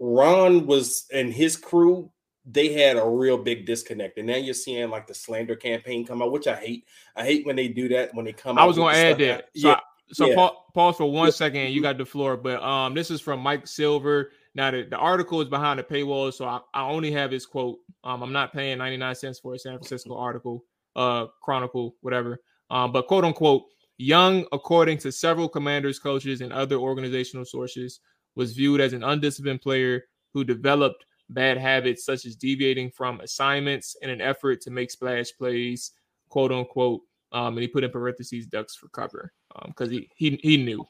[0.04, 2.10] Ron was and his crew
[2.44, 6.20] they had a real big disconnect, and now you're seeing like the slander campaign come
[6.20, 6.86] out, which I hate.
[7.14, 8.58] I hate when they do that when they come.
[8.58, 9.48] I was going to add that.
[9.54, 9.74] So, yeah.
[9.74, 9.80] I,
[10.12, 10.48] so yeah.
[10.74, 11.70] pause for one second.
[11.70, 14.32] You got the floor, but um, this is from Mike Silver.
[14.56, 17.78] Now the, the article is behind the paywall, so I, I only have his quote.
[18.02, 20.64] Um, I'm not paying 99 cents for a San Francisco article,
[20.96, 22.40] uh, chronicle, whatever.
[22.70, 23.66] Um, but quote unquote,
[23.98, 28.00] Young, according to several commanders, coaches, and other organizational sources,
[28.34, 33.96] was viewed as an undisciplined player who developed bad habits such as deviating from assignments
[34.02, 35.92] in an effort to make splash plays,
[36.28, 37.00] quote unquote.
[37.32, 39.32] Um, and he put in parentheses ducks for cover
[39.66, 40.84] because um, he he he knew.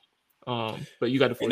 [0.46, 1.48] Um, but you got the four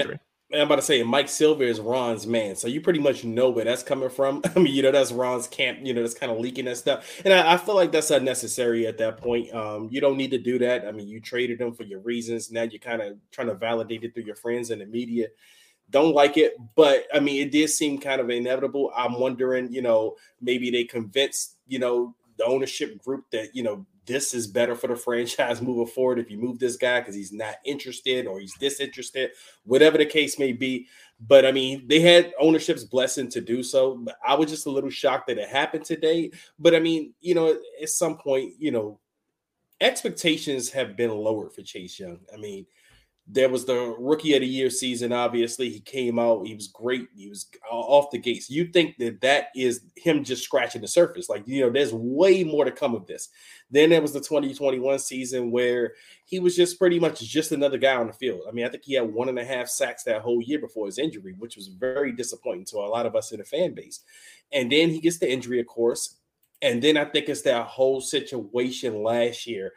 [0.52, 3.64] I'm about to say Mike Silver is Ron's man, so you pretty much know where
[3.64, 4.42] that's coming from.
[4.56, 5.78] I mean, you know, that's Ron's camp.
[5.82, 8.84] You know, that's kind of leaking that stuff, and I, I, feel like that's unnecessary
[8.88, 9.54] at that point.
[9.54, 10.88] Um, you don't need to do that.
[10.88, 12.50] I mean, you traded him for your reasons.
[12.50, 15.28] Now you're kind of trying to validate it through your friends and the media
[15.90, 18.92] don't like it, but I mean, it did seem kind of inevitable.
[18.96, 23.86] I'm wondering, you know, maybe they convinced, you know, the ownership group that, you know,
[24.06, 27.32] this is better for the franchise moving forward if you move this guy because he's
[27.32, 29.30] not interested or he's disinterested,
[29.64, 30.86] whatever the case may be.
[31.20, 33.96] But I mean, they had ownership's blessing to do so.
[33.96, 36.30] But I was just a little shocked that it happened today.
[36.58, 38.98] But I mean, you know, at some point, you know,
[39.80, 42.20] expectations have been lowered for Chase Young.
[42.32, 42.66] I mean,
[43.32, 45.12] there was the rookie of the year season.
[45.12, 46.46] Obviously, he came out.
[46.46, 47.08] He was great.
[47.14, 48.50] He was off the gates.
[48.50, 51.28] You think that that is him just scratching the surface?
[51.28, 53.28] Like you know, there's way more to come of this.
[53.70, 57.94] Then there was the 2021 season where he was just pretty much just another guy
[57.94, 58.42] on the field.
[58.48, 60.86] I mean, I think he had one and a half sacks that whole year before
[60.86, 64.00] his injury, which was very disappointing to a lot of us in the fan base.
[64.52, 66.16] And then he gets the injury, of course.
[66.62, 69.72] And then I think it's that whole situation last year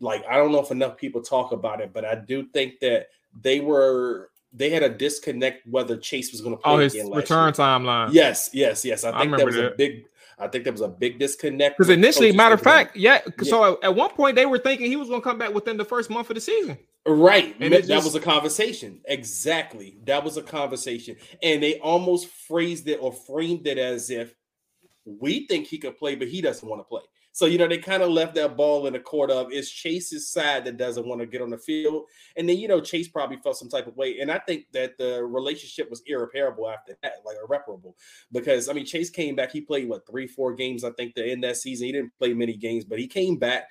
[0.00, 3.08] like I don't know if enough people talk about it, but I do think that
[3.40, 7.46] they were they had a disconnect whether Chase was going to play oh, his return
[7.46, 7.52] year.
[7.52, 8.12] timeline.
[8.12, 9.04] Yes, yes, yes.
[9.04, 9.72] I think I that was that.
[9.72, 10.06] a big.
[10.38, 13.48] I think that was a big disconnect because initially, matter of fact, yeah, yeah.
[13.48, 15.84] So at one point they were thinking he was going to come back within the
[15.84, 16.76] first month of the season.
[17.06, 18.04] Right, and that just...
[18.04, 19.00] was a conversation.
[19.06, 24.34] Exactly, that was a conversation, and they almost phrased it or framed it as if
[25.06, 27.02] we think he could play, but he doesn't want to play.
[27.36, 30.26] So, you know, they kind of left that ball in the court of it's Chase's
[30.26, 32.06] side that doesn't want to get on the field.
[32.34, 34.20] And then, you know, Chase probably felt some type of way.
[34.20, 37.94] And I think that the relationship was irreparable after that, like irreparable.
[38.32, 39.52] Because, I mean, Chase came back.
[39.52, 41.84] He played, what, three, four games, I think, to end that season.
[41.84, 43.68] He didn't play many games, but he came back.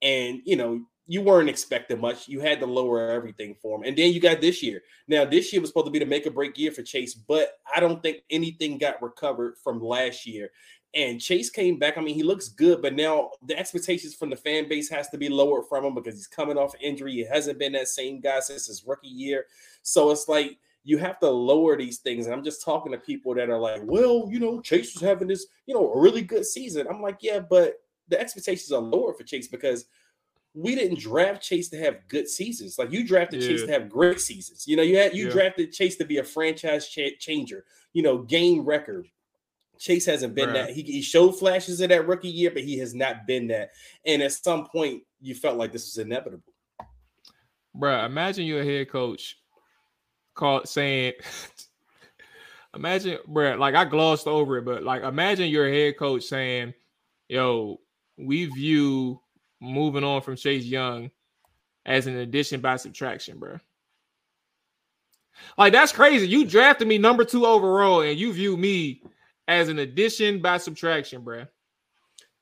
[0.00, 2.28] And, you know, you weren't expecting much.
[2.28, 3.84] You had to lower everything for him.
[3.84, 4.80] And then you got this year.
[5.06, 7.58] Now, this year was supposed to be the make or break year for Chase, but
[7.76, 10.50] I don't think anything got recovered from last year.
[10.94, 11.96] And Chase came back.
[11.96, 15.18] I mean, he looks good, but now the expectations from the fan base has to
[15.18, 17.12] be lowered from him because he's coming off injury.
[17.12, 19.46] He hasn't been that same guy since his rookie year.
[19.82, 22.26] So it's like you have to lower these things.
[22.26, 25.28] And I'm just talking to people that are like, well, you know, Chase was having
[25.28, 26.86] this, you know, a really good season.
[26.88, 27.76] I'm like, yeah, but
[28.08, 29.86] the expectations are lower for Chase because
[30.54, 32.78] we didn't draft Chase to have good seasons.
[32.78, 33.48] Like you drafted yeah.
[33.48, 34.66] Chase to have great seasons.
[34.66, 35.32] You know, you had you yeah.
[35.32, 37.64] drafted Chase to be a franchise ch- changer.
[37.92, 39.08] You know, game record,
[39.82, 40.66] Chase hasn't been right.
[40.66, 40.70] that.
[40.70, 43.72] He, he showed flashes of that rookie year, but he has not been that.
[44.06, 46.52] And at some point, you felt like this was inevitable.
[47.76, 49.38] Bruh, imagine you're a head coach
[50.34, 51.14] called saying,
[52.76, 56.74] imagine, bruh, like I glossed over it, but like imagine your head coach saying,
[57.28, 57.80] yo,
[58.16, 59.20] we view
[59.60, 61.10] moving on from Chase Young
[61.86, 63.58] as an addition by subtraction, bro.
[65.58, 66.28] Like that's crazy.
[66.28, 69.02] You drafted me number two overall, and you view me
[69.48, 71.46] as an addition by subtraction, bro.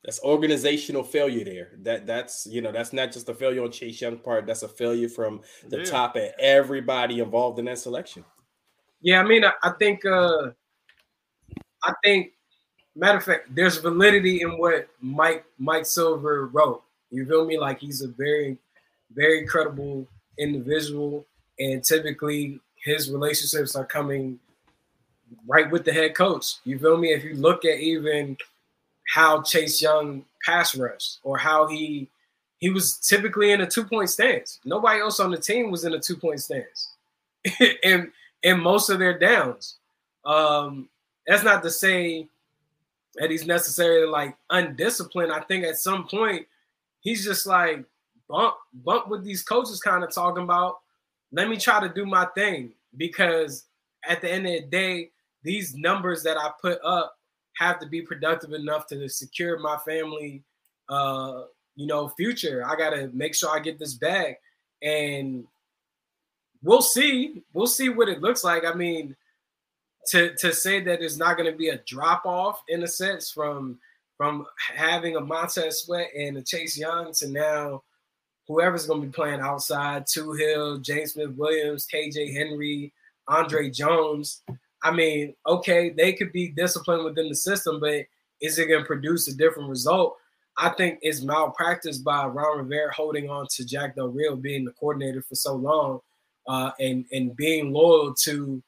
[0.04, 1.72] That's organizational failure there.
[1.82, 4.46] That that's you know that's not just a failure on Chase Young part.
[4.46, 5.84] That's a failure from the yeah.
[5.84, 8.24] top at everybody involved in that selection.
[9.02, 10.50] Yeah, I mean, I, I think uh
[11.84, 12.32] I think
[12.96, 16.82] matter of fact, there's validity in what Mike Mike Silver wrote.
[17.10, 17.58] You feel me?
[17.58, 18.58] Like he's a very,
[19.12, 20.06] very credible
[20.38, 21.26] individual,
[21.58, 24.38] and typically his relationships are coming
[25.46, 26.56] right with the head coach.
[26.64, 27.12] You feel me?
[27.12, 28.36] If you look at even
[29.10, 32.08] how Chase Young pass rushed or how he
[32.58, 34.60] he was typically in a two point stance.
[34.64, 36.90] Nobody else on the team was in a two point stance,
[37.84, 38.10] and
[38.42, 39.76] in most of their downs.
[40.24, 40.88] Um,
[41.26, 42.28] that's not to say
[43.16, 45.32] that he's necessarily like undisciplined.
[45.32, 46.46] I think at some point
[47.00, 47.84] he's just like
[48.28, 50.80] bump bump with these coaches kind of talking about.
[51.32, 53.64] Let me try to do my thing because
[54.08, 55.10] at the end of the day,
[55.42, 57.16] these numbers that I put up
[57.56, 60.42] have to be productive enough to secure my family
[60.88, 61.42] uh
[61.76, 62.64] you know future.
[62.66, 64.36] I got to make sure I get this bag
[64.82, 65.46] and
[66.62, 67.42] we'll see.
[67.52, 68.64] We'll see what it looks like.
[68.64, 69.16] I mean,
[70.08, 73.78] to to say that there's not to be a drop off in a sense from
[74.16, 77.82] from having a Montez Sweat and a Chase Young to now
[78.46, 82.92] whoever's going to be playing outside, Toohill, James Smith Williams, KJ Henry,
[83.28, 84.42] Andre Jones.
[84.82, 88.06] I mean, okay, they could be disciplined within the system, but
[88.40, 90.16] is it going to produce a different result?
[90.56, 94.72] I think it's malpractice by Ron Rivera holding on to Jack Del Rio being the
[94.72, 96.00] coordinator for so long
[96.48, 98.62] uh, and and being loyal to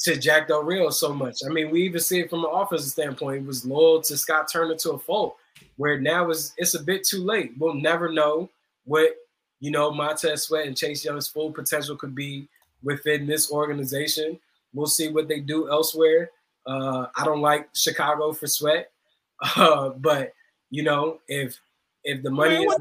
[0.00, 1.38] to Jack Del Rio so much.
[1.46, 3.42] I mean, we even see it from an offensive standpoint.
[3.42, 5.36] He was loyal to Scott Turner to a fault,
[5.76, 7.52] where now is it's a bit too late.
[7.58, 8.50] We'll never know
[8.84, 9.14] what
[9.60, 12.48] you know Montez Sweat and Chase Young's full potential could be
[12.82, 14.40] within this organization.
[14.74, 16.30] We'll see what they do elsewhere.
[16.66, 18.90] Uh, I don't like Chicago for Sweat,
[19.56, 20.32] uh, but
[20.70, 21.58] you know if
[22.04, 22.78] if the money Man, is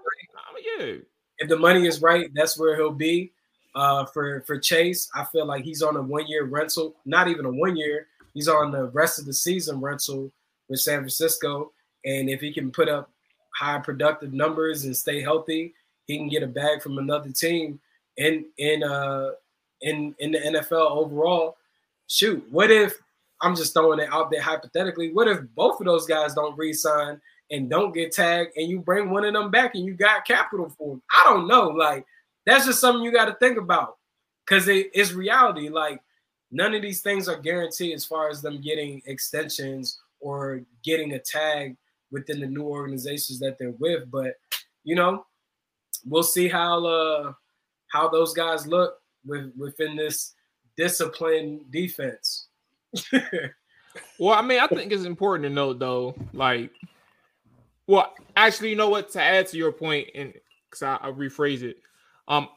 [0.80, 1.02] right,
[1.40, 3.32] if the money is right, that's where he'll be.
[3.74, 7.46] Uh, for for Chase, I feel like he's on a one year rental, not even
[7.46, 8.08] a one year.
[8.34, 10.32] He's on the rest of the season rental
[10.70, 11.72] with San Francisco,
[12.06, 13.10] and if he can put up
[13.56, 15.74] high productive numbers and stay healthy,
[16.06, 17.80] he can get a bag from another team
[18.18, 19.32] in in uh
[19.82, 21.58] in in the NFL overall.
[22.12, 22.98] Shoot, what if
[23.40, 25.14] I'm just throwing it out there hypothetically?
[25.14, 27.22] What if both of those guys don't re-sign
[27.52, 30.68] and don't get tagged, and you bring one of them back and you got capital
[30.78, 31.02] for them?
[31.10, 31.70] I don't know.
[31.70, 32.06] Like
[32.46, 33.96] that's just something you got to think about
[34.46, 35.70] because it, it's reality.
[35.70, 36.02] Like
[36.52, 41.20] none of these things are guaranteed as far as them getting extensions or getting a
[41.20, 41.78] tag
[42.12, 44.12] within the new organizations that they're with.
[44.12, 44.34] But
[44.84, 45.26] you know,
[46.06, 47.32] we'll see how uh
[47.88, 48.96] how those guys look
[49.26, 50.34] with within this
[50.82, 52.48] disciplined defense.
[54.20, 56.72] well, I mean, I think it's important to note though, like,
[57.86, 59.12] well, actually, you know what?
[59.12, 60.34] To add to your point, and
[60.70, 61.78] because I, I rephrase it,
[62.28, 62.50] um,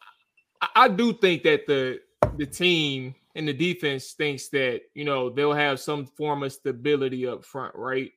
[0.63, 2.01] I, I do think that the
[2.37, 7.27] the team and the defense thinks that you know they'll have some form of stability
[7.27, 8.11] up front, right?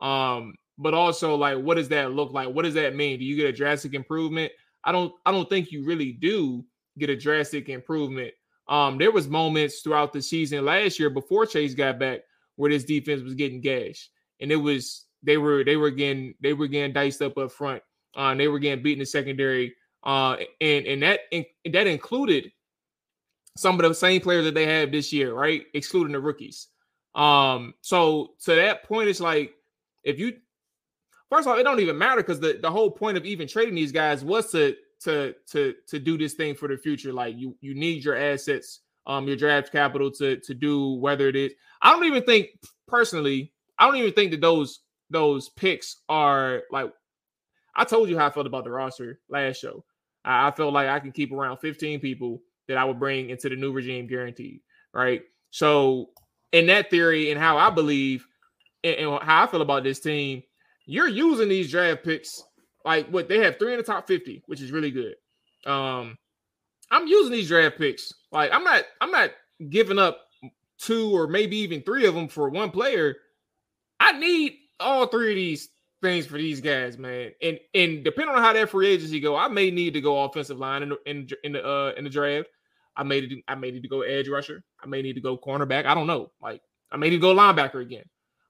[0.00, 2.50] Um, but also like, what does that look like?
[2.50, 3.18] What does that mean?
[3.18, 4.52] Do you get a drastic improvement?
[4.84, 5.14] I don't.
[5.24, 6.62] I don't think you really do
[6.98, 8.32] get a drastic improvement.
[8.68, 12.20] Um, there was moments throughout the season last year before Chase got back
[12.56, 14.10] where this defense was getting gashed,
[14.40, 17.82] and it was they were they were getting they were getting diced up up front.
[18.14, 19.74] Uh, they were getting beaten in secondary.
[20.02, 22.52] Uh, and and that and that included
[23.56, 25.64] some of the same players that they have this year, right?
[25.74, 26.68] Excluding the rookies.
[27.14, 29.54] Um, so to that point, it's like
[30.04, 30.34] if you
[31.28, 33.74] first of all, it don't even matter because the, the whole point of even trading
[33.74, 37.12] these guys was to to to to do this thing for the future.
[37.12, 41.36] Like you you need your assets, um, your draft capital to to do whether it
[41.36, 41.52] is.
[41.82, 42.48] I don't even think
[42.86, 44.80] personally, I don't even think that those
[45.10, 46.90] those picks are like
[47.74, 49.84] I told you how I felt about the roster last show.
[50.24, 53.48] I, I felt like I can keep around 15 people that I would bring into
[53.48, 54.60] the new regime guaranteed.
[54.92, 55.22] Right.
[55.50, 56.10] So
[56.52, 58.26] in that theory and how I believe
[58.82, 60.42] and, and how I feel about this team,
[60.86, 62.42] you're using these draft picks
[62.86, 65.16] like what they have three in the top 50, which is really good.
[65.66, 66.16] Um,
[66.90, 68.14] I'm using these draft picks.
[68.30, 69.32] Like I'm not, I'm not
[69.68, 70.20] giving up
[70.78, 73.16] two or maybe even three of them for one player.
[73.98, 75.68] I need all three of these
[76.00, 77.32] things for these guys, man.
[77.42, 80.58] And and depending on how that free agency go, I may need to go offensive
[80.58, 82.48] line in the in, in the uh in the draft.
[82.96, 84.62] I may need I may need to go edge rusher.
[84.80, 85.86] I may need to go cornerback.
[85.86, 86.30] I don't know.
[86.40, 86.62] Like
[86.92, 88.04] I may need to go linebacker again.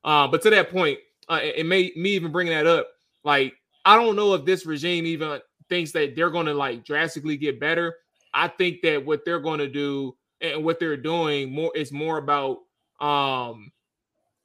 [0.05, 2.89] Uh, but to that point, uh, it may me even bringing that up.
[3.24, 3.55] Like
[3.87, 7.61] I don't know if this regime even thinks that they're going to like drastically get
[7.61, 7.95] better.
[8.34, 12.18] I think that what they're going to do and what they're doing more is more
[12.18, 12.59] about
[13.01, 13.70] um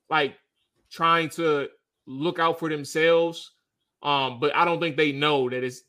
[0.10, 0.36] like
[0.92, 1.70] trying to
[2.06, 3.52] look out for themselves.
[4.04, 5.82] Um, but I don't think they know that it's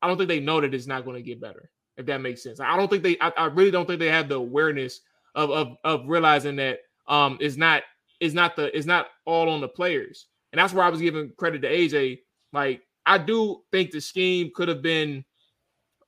[0.00, 2.42] I don't think they know that it's not going to get better, if that makes
[2.42, 2.58] sense.
[2.58, 5.00] I don't think they I, I really don't think they have the awareness
[5.34, 7.82] of of of realizing that um it's not
[8.20, 10.26] it's not the it's not all on the players.
[10.52, 12.20] And that's where I was giving credit to AJ.
[12.52, 15.24] Like I do think the scheme could have been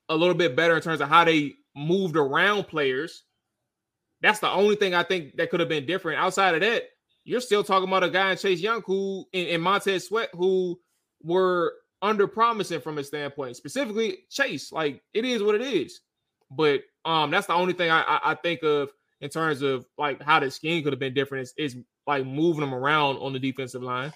[0.09, 3.25] a little bit better in terms of how they moved around players.
[4.23, 6.21] That's the only thing I think that could have been different.
[6.21, 6.85] Outside of that,
[7.25, 10.79] you're still talking about a guy in Chase Young who and, Montez Sweat who
[11.23, 14.73] were under promising from a standpoint, specifically Chase.
[14.73, 16.01] Like it is what it is.
[16.51, 18.91] But um, that's the only thing I, I, I think of
[19.21, 21.77] in terms of like how the scheme could have been different is, is
[22.07, 24.13] like moving them around on the defensive line.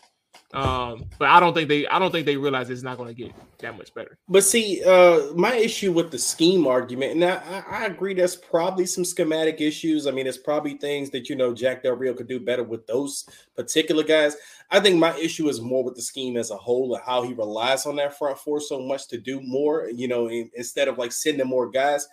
[0.53, 3.15] Um, but I don't think they I don't think they realize it's not going to
[3.15, 4.19] get that much better.
[4.29, 8.87] But see, uh, my issue with the scheme argument, and I, I agree, that's probably
[8.87, 10.09] some schematic issues.
[10.09, 12.85] I mean, it's probably things that you know Jack Del Rio could do better with
[12.89, 14.37] those particular guys.
[14.73, 17.33] I think my issue is more with the scheme as a whole and how he
[17.33, 20.99] relies on that front four so much to do more, you know, in, instead of
[20.99, 22.09] like sending more guys.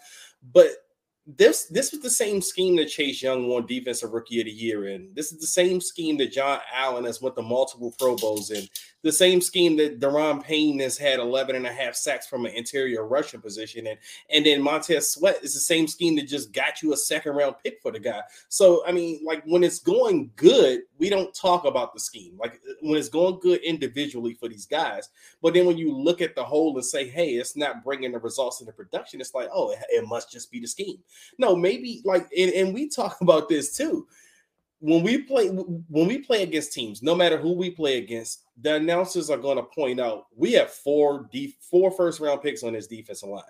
[0.54, 0.68] But
[1.36, 4.88] this this was the same scheme that Chase Young won Defensive Rookie of the Year
[4.88, 5.10] in.
[5.14, 8.66] This is the same scheme that John Allen has went the multiple Pro Bowls in.
[9.04, 12.54] The same scheme that Da'Ron Payne has had 11 and a half sacks from an
[12.54, 13.98] interior Russian position in.
[14.30, 17.56] And then Montez Sweat is the same scheme that just got you a second round
[17.64, 18.22] pick for the guy.
[18.50, 22.38] So, I mean, like when it's going good, we don't talk about the scheme.
[22.38, 25.10] Like when it's going good individually for these guys.
[25.42, 28.20] But then when you look at the whole and say, hey, it's not bringing the
[28.20, 30.98] results in the production, it's like, oh, it, it must just be the scheme.
[31.38, 34.08] No, maybe like, and, and we talk about this too.
[34.80, 38.76] When we play, when we play against teams, no matter who we play against, the
[38.76, 42.74] announcers are going to point out we have four def- four first round picks on
[42.74, 43.44] this defensive line.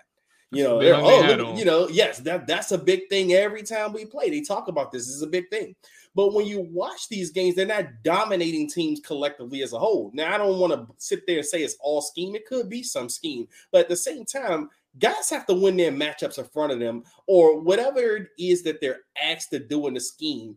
[0.50, 4.06] You know, oh, look, you know, yes, that that's a big thing every time we
[4.06, 4.30] play.
[4.30, 5.06] They talk about this.
[5.06, 5.74] this is a big thing.
[6.14, 10.10] But when you watch these games, they're not dominating teams collectively as a whole.
[10.14, 12.34] Now, I don't want to sit there and say it's all scheme.
[12.34, 15.92] It could be some scheme, but at the same time, guys have to win their
[15.92, 19.94] matchups in front of them, or whatever it is that they're asked to do in
[19.94, 20.56] the scheme.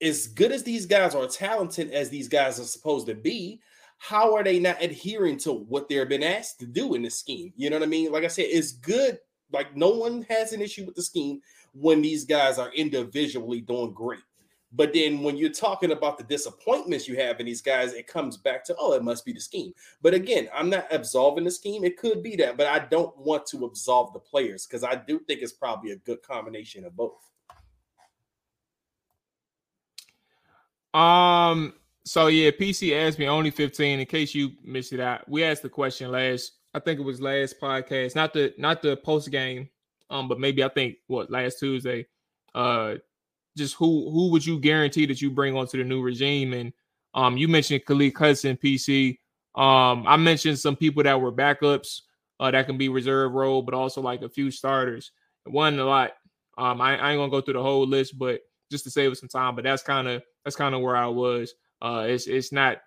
[0.00, 3.60] As good as these guys are, talented as these guys are supposed to be,
[3.98, 7.52] how are they not adhering to what they're been asked to do in the scheme?
[7.56, 8.12] You know what I mean?
[8.12, 9.18] Like I said, it's good.
[9.52, 11.40] Like no one has an issue with the scheme
[11.72, 14.20] when these guys are individually doing great.
[14.72, 18.36] But then when you're talking about the disappointments you have in these guys, it comes
[18.36, 19.72] back to, oh, it must be the scheme.
[20.02, 21.84] But again, I'm not absolving the scheme.
[21.84, 25.20] It could be that, but I don't want to absolve the players because I do
[25.20, 27.14] think it's probably a good combination of both.
[30.92, 34.00] Um, so yeah, PC asked me only 15.
[34.00, 37.20] In case you missed it out, we asked the question last, I think it was
[37.20, 39.68] last podcast, not the not the post game,
[40.10, 42.06] um, but maybe I think what last Tuesday.
[42.54, 42.96] Uh
[43.58, 46.52] just who who would you guarantee that you bring onto the new regime?
[46.52, 46.72] And
[47.14, 49.18] um, you mentioned Khaleke Hudson, PC.
[49.54, 52.02] Um, I mentioned some people that were backups
[52.40, 55.10] uh, that can be reserve role, but also like a few starters.
[55.44, 56.12] One a lot.
[56.56, 58.40] Um, I, I, ain't gonna go through the whole list, but
[58.70, 59.54] just to save us some time.
[59.54, 61.54] But that's kind of that's kind of where I was.
[61.80, 62.78] Uh, it's it's not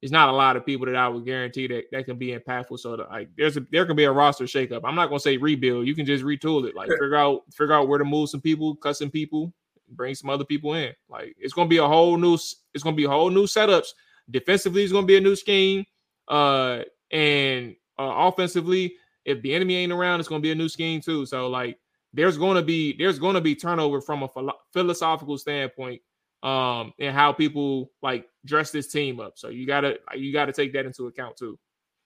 [0.00, 2.78] it's not a lot of people that I would guarantee that that can be impactful.
[2.78, 4.82] So like there's a there can be a roster shakeup.
[4.84, 5.86] I'm not gonna say rebuild.
[5.86, 6.76] You can just retool it.
[6.76, 9.52] Like figure out figure out where to move some people, cut some people,
[9.90, 10.92] bring some other people in.
[11.08, 13.88] Like it's gonna be a whole new it's gonna be a whole new setups
[14.30, 15.84] defensively going to be a new scheme,
[16.28, 21.26] uh, and uh, offensively, if Bieniemy ain't around, it's to be a new scheme too.
[21.26, 21.78] So like,
[22.12, 24.28] there's to be there's to be turnover from a
[24.72, 26.00] philosophical standpoint,
[26.42, 29.34] um, and how people like dress this team up.
[29.36, 31.58] So you gotta you gotta take that into account too.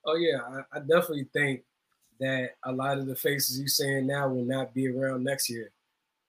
[0.05, 1.61] Oh yeah, I, I definitely think
[2.19, 5.71] that a lot of the faces you're saying now will not be around next year.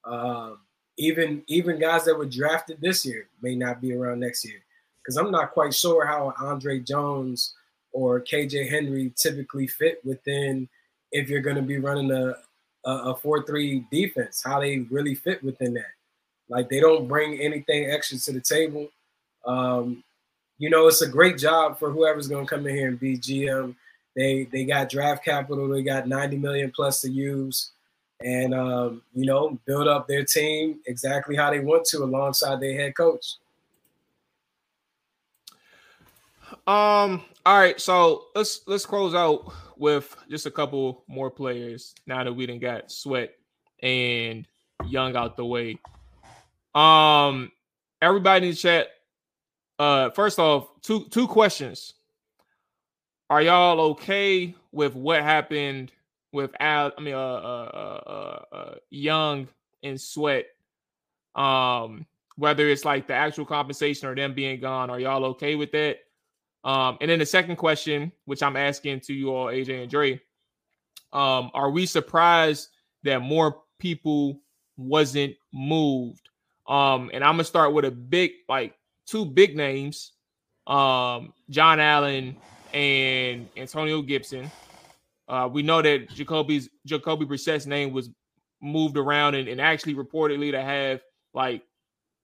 [0.05, 0.59] Um,
[0.97, 4.61] even even guys that were drafted this year may not be around next year
[5.03, 7.55] because I'm not quite sure how Andre Jones
[7.93, 10.69] or KJ Henry typically fit within
[11.13, 12.35] if you're going to be running a
[12.87, 15.93] a four three defense, how they really fit within that.
[16.49, 18.89] Like they don't bring anything extra to the table.
[19.47, 20.05] Um,
[20.59, 23.17] you know, it's a great job for whoever's going to come in here and be
[23.17, 23.75] GM.
[24.15, 25.69] They they got draft capital.
[25.69, 27.71] They got 90 million plus to use
[28.25, 32.75] and um, you know build up their team exactly how they want to alongside their
[32.75, 33.37] head coach.
[36.67, 37.23] Um.
[37.47, 37.79] All right.
[37.81, 42.63] So let's let's close out with just a couple more players now that we didn't
[42.63, 43.35] got Sweat
[43.83, 44.47] and
[44.87, 45.79] Young out the way.
[46.75, 47.53] Um.
[48.01, 48.89] Everybody in the chat.
[49.79, 50.11] Uh.
[50.11, 51.95] First off, two two questions.
[53.29, 55.93] Are y'all okay with what happened
[56.35, 59.49] with Al, I mean, uh, uh, uh, uh, Young
[59.83, 60.47] and Sweat.
[61.35, 62.07] Um,
[62.37, 65.99] whether it's like the actual compensation or them being gone, are y'all okay with that?
[66.65, 70.21] Um, and then the second question, which I'm asking to you all, AJ and Dre,
[71.13, 72.71] um, are we surprised
[73.05, 74.41] that more people
[74.77, 76.29] wasn't moved?
[76.67, 78.75] Um, and I'm gonna start with a big, like
[79.07, 80.13] two big names,
[80.67, 82.37] um, John Allen
[82.73, 84.51] and Antonio Gibson.
[85.29, 88.11] Uh, we know that Jacoby's Jacoby Brissett's name was
[88.61, 91.01] moved around and, and actually reportedly to have
[91.33, 91.63] like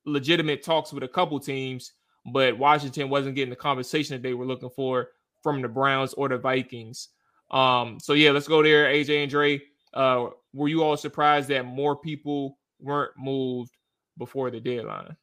[0.05, 1.93] legitimate talks with a couple teams,
[2.33, 5.09] but Washington wasn't getting the conversation that they were looking for
[5.43, 7.09] from the Browns or the Vikings.
[7.51, 9.61] Um, so yeah, let's go there, AJ and Dre.
[9.93, 13.77] Uh, were you all surprised that more people weren't moved
[14.19, 15.17] before the deadline?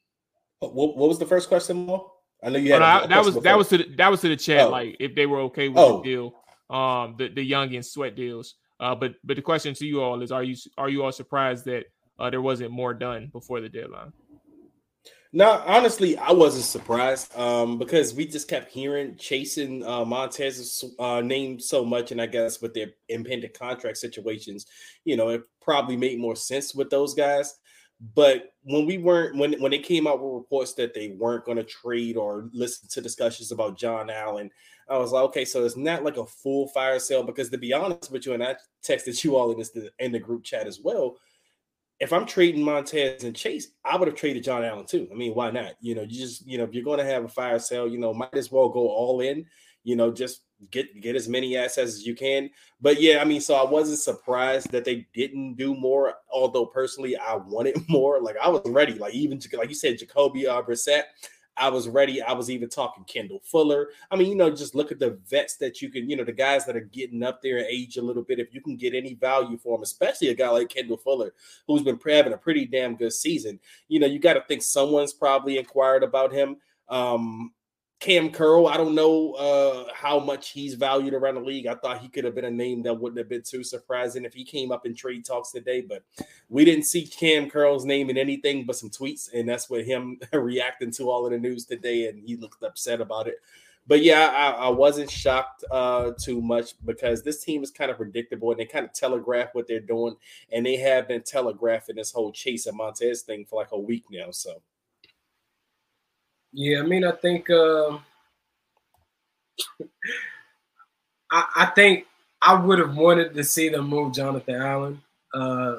[0.59, 2.11] What, what was the first question, Mo?
[2.43, 3.41] I know you had oh, that was before.
[3.43, 4.69] that was to the, that was to the chat, oh.
[4.69, 5.97] like if they were okay with oh.
[5.97, 6.33] the deal
[6.69, 8.55] um the the young and sweat deals.
[8.79, 11.65] Uh, but but the question to you all is: Are you are you all surprised
[11.65, 11.85] that
[12.19, 14.11] uh, there wasn't more done before the deadline?
[15.33, 21.21] No, honestly, I wasn't surprised um, because we just kept hearing chasing uh, Montez's uh,
[21.21, 24.65] name so much, and I guess with their impending contract situations,
[25.03, 27.55] you know, it probably made more sense with those guys.
[28.15, 31.57] But when we weren't when when it came out with reports that they weren't going
[31.57, 34.49] to trade or listen to discussions about John Allen,
[34.89, 37.73] I was like, okay, so it's not like a full fire sale because to be
[37.73, 40.79] honest with you, and I texted you all in this in the group chat as
[40.81, 41.17] well.
[41.99, 45.07] If I'm trading Montez and Chase, I would have traded John Allen too.
[45.11, 45.73] I mean, why not?
[45.81, 47.97] You know, you just you know, if you're going to have a fire sale, you
[47.97, 49.45] know, might as well go all in.
[49.83, 52.49] You know, just get get as many assets as you can.
[52.79, 56.13] But yeah, I mean, so I wasn't surprised that they didn't do more.
[56.31, 58.21] Although personally, I wanted more.
[58.21, 58.93] Like I was ready.
[58.93, 61.03] Like even like you said, Jacoby uh, Brissett.
[61.59, 62.21] I was ready.
[62.21, 63.89] I was even talking Kendall Fuller.
[64.11, 66.31] I mean, you know, just look at the vets that you can, you know, the
[66.31, 68.39] guys that are getting up there age a little bit.
[68.39, 71.33] If you can get any value for them, especially a guy like Kendall Fuller,
[71.67, 75.13] who's been having a pretty damn good season, you know, you got to think someone's
[75.13, 76.57] probably inquired about him.
[76.89, 77.51] Um,
[77.99, 81.65] Cam Curl, I don't know uh, how much he's valued around the league.
[81.65, 84.35] I thought he could have been a name that wouldn't have been too surprising if
[84.35, 86.03] he came up in trade talks today, but
[86.47, 90.19] we didn't see Cam Curl's name in anything but some tweets, and that's what him
[90.33, 93.37] reacting to all of the news today, and he looked upset about it.
[93.87, 97.97] But yeah, I, I wasn't shocked uh, too much because this team is kind of
[97.97, 100.17] predictable and they kind of telegraph what they're doing,
[100.51, 104.03] and they have been telegraphing this whole Chase and Montez thing for like a week
[104.11, 104.29] now.
[104.29, 104.61] So.
[106.59, 107.99] Yeah, I mean, I think uh,
[111.31, 112.07] I, I, think
[112.41, 115.01] I would have wanted to see them move Jonathan Allen.
[115.31, 115.75] Uh,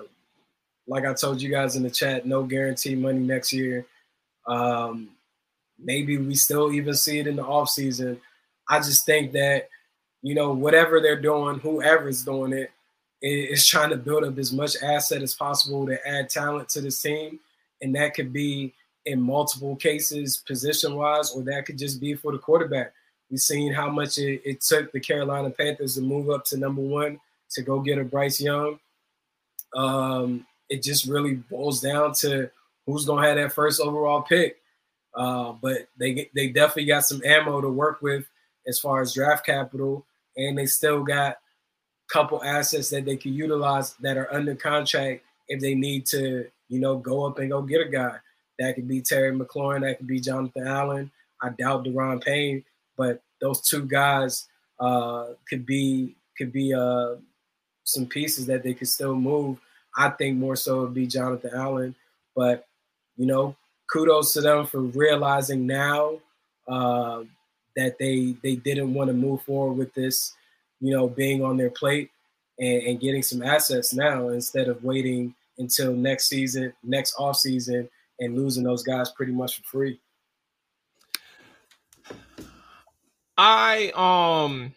[0.86, 3.86] like I told you guys in the chat, no guarantee money next year.
[4.46, 5.08] Um,
[5.80, 8.20] maybe we still even see it in the offseason.
[8.68, 9.70] I just think that,
[10.22, 12.70] you know, whatever they're doing, whoever's doing it,
[13.20, 17.02] is trying to build up as much asset as possible to add talent to this
[17.02, 17.40] team.
[17.82, 18.74] And that could be
[19.08, 22.92] in multiple cases position wise, or that could just be for the quarterback.
[23.30, 26.80] We've seen how much it, it, took the Carolina Panthers to move up to number
[26.80, 28.78] one to go get a Bryce Young.
[29.74, 32.50] Um, it just really boils down to
[32.86, 34.58] who's going to have that first overall pick.
[35.14, 38.24] Uh, but they they definitely got some ammo to work with
[38.66, 40.06] as far as draft capital,
[40.36, 45.22] and they still got a couple assets that they can utilize that are under contract
[45.48, 48.16] if they need to, you know, go up and go get a guy.
[48.58, 49.82] That could be Terry McLaurin.
[49.82, 51.10] That could be Jonathan Allen.
[51.42, 52.64] I doubt Da'Ron Payne,
[52.96, 54.48] but those two guys
[54.80, 57.16] uh, could be could be uh,
[57.84, 59.58] some pieces that they could still move.
[59.96, 61.94] I think more so it'd be Jonathan Allen,
[62.34, 62.66] but
[63.16, 63.56] you know,
[63.90, 66.18] kudos to them for realizing now
[66.68, 67.22] uh,
[67.76, 70.34] that they they didn't want to move forward with this,
[70.80, 72.10] you know, being on their plate
[72.58, 77.88] and, and getting some assets now instead of waiting until next season, next off season,
[78.20, 80.00] and losing those guys pretty much for free.
[83.36, 84.74] I um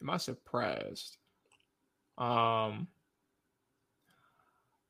[0.00, 1.16] am I surprised?
[2.16, 2.86] Um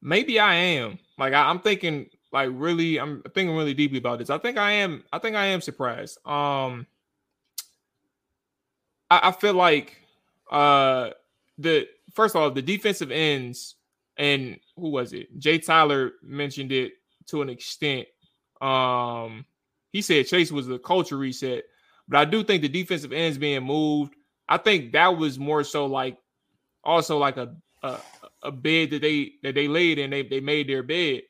[0.03, 0.99] maybe I am.
[1.19, 4.29] Like I, am thinking like really I'm thinking really deeply about this.
[4.29, 6.19] I think I am I think I am surprised.
[6.27, 6.87] Um
[9.11, 9.97] I, I feel like
[10.51, 11.11] uh
[11.57, 13.77] the first of all the defensive ends
[14.23, 15.37] and who was it?
[15.41, 16.93] Jay Tyler mentioned it
[17.27, 18.07] to an extent.
[18.61, 19.45] Um
[19.93, 21.65] he said Chase was the culture reset,
[22.09, 24.15] but I do think the defensive ends being moved.
[24.49, 26.17] I think that was more so like
[26.85, 27.99] also like a a,
[28.45, 31.23] a bed that they that they laid and they they made their bed.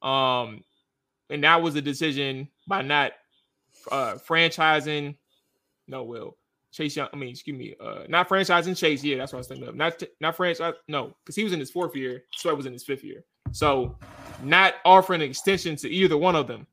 [0.00, 0.64] Um
[1.28, 3.12] and that was a decision by not
[3.92, 5.16] uh franchising
[5.86, 6.36] no will
[6.72, 7.08] Chase Young.
[7.12, 9.02] I mean, excuse me, uh, not franchising Chase.
[9.02, 9.74] Yeah, that's what I was thinking of.
[9.74, 10.74] Not not franchise.
[10.86, 12.24] No, because he was in his fourth year.
[12.32, 13.24] Sweat was in his fifth year.
[13.52, 13.96] So,
[14.42, 16.66] not offering an extension to either one of them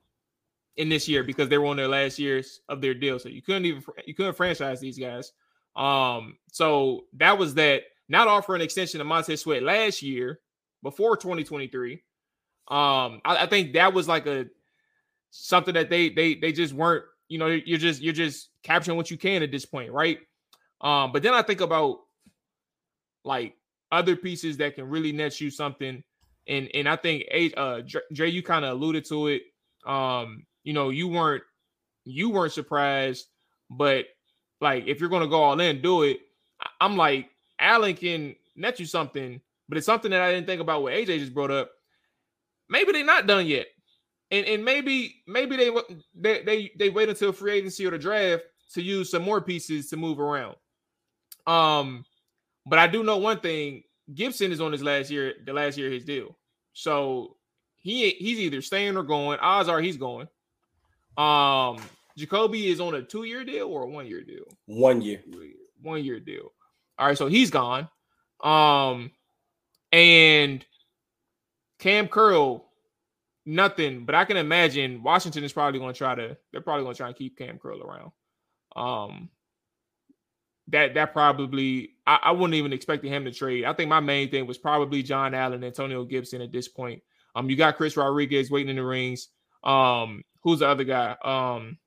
[0.78, 3.18] in this year because they were on their last years of their deal.
[3.18, 5.32] So you couldn't even you couldn't franchise these guys.
[5.76, 7.84] Um, so that was that.
[8.08, 10.40] Not offering an extension to Montez Sweat last year
[10.84, 11.94] before 2023.
[11.94, 12.00] Um,
[12.70, 14.46] I, I think that was like a
[15.32, 19.12] something that they they they just weren't you know, you're just you're just capturing what
[19.12, 20.18] you can at this point, right?
[20.82, 22.00] Um, but then I think about
[23.24, 23.56] like
[23.92, 26.04] other pieces that can really net you something,
[26.48, 27.24] and and I think
[27.56, 27.82] uh
[28.14, 29.44] Dre, you kind of alluded to it.
[29.86, 31.44] Um, you know, you weren't
[32.04, 33.28] you weren't surprised,
[33.70, 34.06] but
[34.62, 36.20] like if you're gonna go all in, do it.
[36.82, 39.40] I'm like Allen can net you something,
[39.70, 41.70] but it's something that I didn't think about what AJ just brought up.
[42.68, 43.68] Maybe they're not done yet
[44.32, 45.72] and and maybe maybe they
[46.16, 48.44] they they, they wait until free agency or the draft
[48.74, 50.56] to use some more pieces to move around.
[51.48, 52.06] Um,
[52.66, 55.88] but I do know one thing: Gibson is on his last year, the last year
[55.88, 56.38] of his deal,
[56.74, 57.38] so
[57.76, 59.40] he he's either staying or going.
[59.40, 60.28] Odds are he's going.
[61.18, 61.78] Um,
[62.18, 64.46] Jacoby is on a two-year deal or a one-year deal.
[64.66, 65.22] One year.
[65.82, 66.52] One year deal.
[66.98, 67.88] All right, so he's gone.
[68.42, 69.12] Um,
[69.92, 70.66] and
[71.80, 72.66] Cam Curl
[73.46, 76.38] nothing, but I can imagine Washington is probably going to try to.
[76.52, 78.12] They're probably going to try and keep Cam Curl around.
[78.76, 79.30] Um,
[80.70, 83.66] that that probably I, I wouldn't even expect him to trade.
[83.66, 87.02] I think my main thing was probably John Allen, Antonio Gibson at this point.
[87.36, 89.30] Um, you got Chris Rodriguez waiting in the rings.
[89.64, 91.16] Um, who's the other guy?
[91.24, 91.78] Um,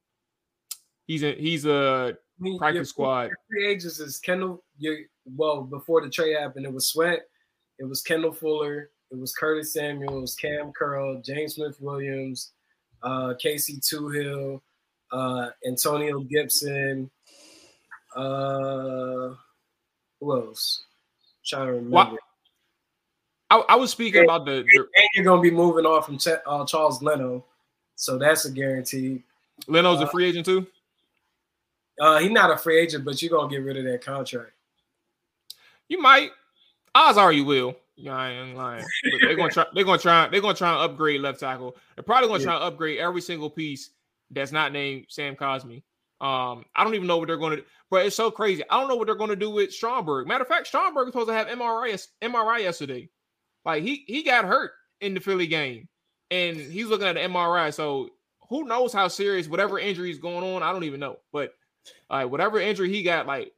[1.07, 2.17] he's a he's a
[2.59, 3.31] practice squad.
[3.49, 4.65] Free agents is Kendall.
[4.79, 7.21] You well before the trade happened, it was Sweat,
[7.79, 12.53] it was Kendall Fuller, it was Curtis Samuels, Cam Curl, James Smith Williams,
[13.03, 14.61] uh, Casey Toohill,
[15.11, 17.11] uh, Antonio Gibson.
[18.15, 19.35] Uh,
[20.21, 20.85] who else?
[21.21, 21.91] I'm trying to remember.
[21.91, 22.19] Well,
[23.51, 26.07] I, I, was speaking and, about the, the, And you're going to be moving off
[26.07, 27.45] from Ch- uh, Charles Leno.
[27.97, 29.23] So that's a guarantee.
[29.67, 30.67] Leno's a uh, free agent too?
[32.01, 34.53] Uh, he's not a free agent, but you're going to get rid of that contract.
[35.89, 36.31] You might.
[36.95, 37.77] Odds are you will.
[37.97, 38.85] Yeah, I ain't lying.
[39.21, 39.67] They're gonna try.
[39.75, 40.29] They're gonna try.
[40.29, 41.77] They're gonna try and upgrade left tackle.
[41.97, 42.45] They're probably gonna yeah.
[42.45, 43.91] try and upgrade every single piece
[44.31, 45.83] that's not named Sam Cosmi.
[46.21, 47.65] Um, I don't even know what they're going to.
[47.91, 48.63] But it's so crazy.
[48.69, 50.27] I don't know what they're going to do with Stromberg.
[50.27, 53.09] Matter of fact, Stromberg was supposed to have MRI MRI yesterday.
[53.65, 55.89] Like he he got hurt in the Philly game,
[56.31, 57.73] and he's looking at the MRI.
[57.73, 58.11] So
[58.49, 60.63] who knows how serious whatever injury is going on?
[60.63, 61.19] I don't even know.
[61.33, 61.53] But
[62.11, 63.53] uh, whatever injury he got, like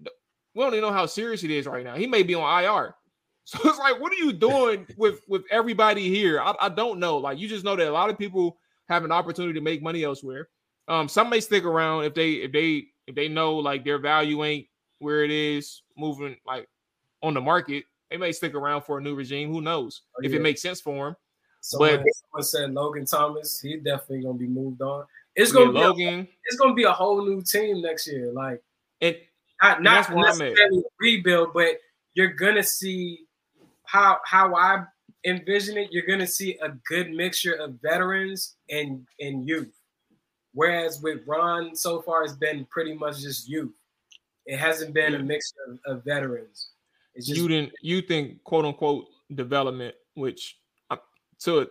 [0.54, 1.96] we don't even know how serious it is right now.
[1.96, 2.94] He may be on IR.
[3.44, 6.40] So it's like, what are you doing with with everybody here?
[6.40, 7.16] I, I don't know.
[7.16, 8.58] Like you just know that a lot of people
[8.88, 10.48] have an opportunity to make money elsewhere.
[10.90, 14.42] Um, some may stick around if they if they if they know like their value
[14.42, 14.66] ain't
[14.98, 16.68] where it is moving like
[17.22, 17.84] on the market.
[18.10, 19.52] They may stick around for a new regime.
[19.52, 21.16] Who knows oh, if it makes sense for them?
[21.60, 23.60] Someone, but someone said Logan Thomas.
[23.60, 25.04] He definitely gonna be moved on.
[25.36, 26.20] It's gonna be Logan.
[26.20, 28.32] A, it's gonna be a whole new team next year.
[28.32, 28.60] Like
[29.00, 29.28] it,
[29.62, 31.76] not, not necessarily rebuild, but
[32.14, 33.26] you're gonna see
[33.84, 34.84] how how I
[35.24, 39.79] envision it, you're gonna see a good mixture of veterans and and youth.
[40.52, 43.74] Whereas with Ron so far, it's been pretty much just youth.
[44.46, 46.70] It hasn't been a mix of, of veterans.
[47.14, 50.58] It's just, you didn't you think quote unquote development, which
[50.90, 50.96] uh,
[51.40, 51.70] to it,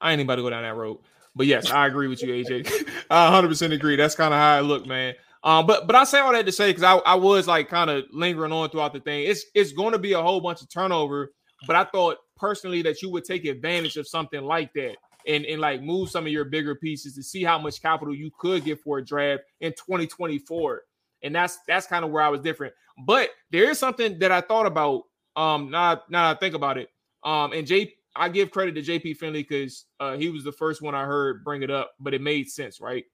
[0.00, 0.98] I ain't anybody go down that road.
[1.34, 2.88] but yes, I agree with you, AJ.
[3.10, 3.96] I 100 percent agree.
[3.96, 5.14] That's kind of how I look, man.
[5.42, 7.90] Um, but but I say all that to say because I, I was like kind
[7.90, 9.24] of lingering on throughout the thing.
[9.24, 11.32] It's it's going to be a whole bunch of turnover,
[11.66, 14.96] but I thought personally that you would take advantage of something like that
[15.26, 18.30] and and like move some of your bigger pieces to see how much capital you
[18.38, 20.82] could get for a draft in 2024.
[21.22, 22.74] And that's that's kind of where I was different.
[23.06, 25.02] But there is something that I thought about.
[25.36, 26.88] Um, now now I think about it.
[27.24, 30.82] Um, and J I give credit to JP Finlay because uh, he was the first
[30.82, 33.04] one I heard bring it up, but it made sense, right?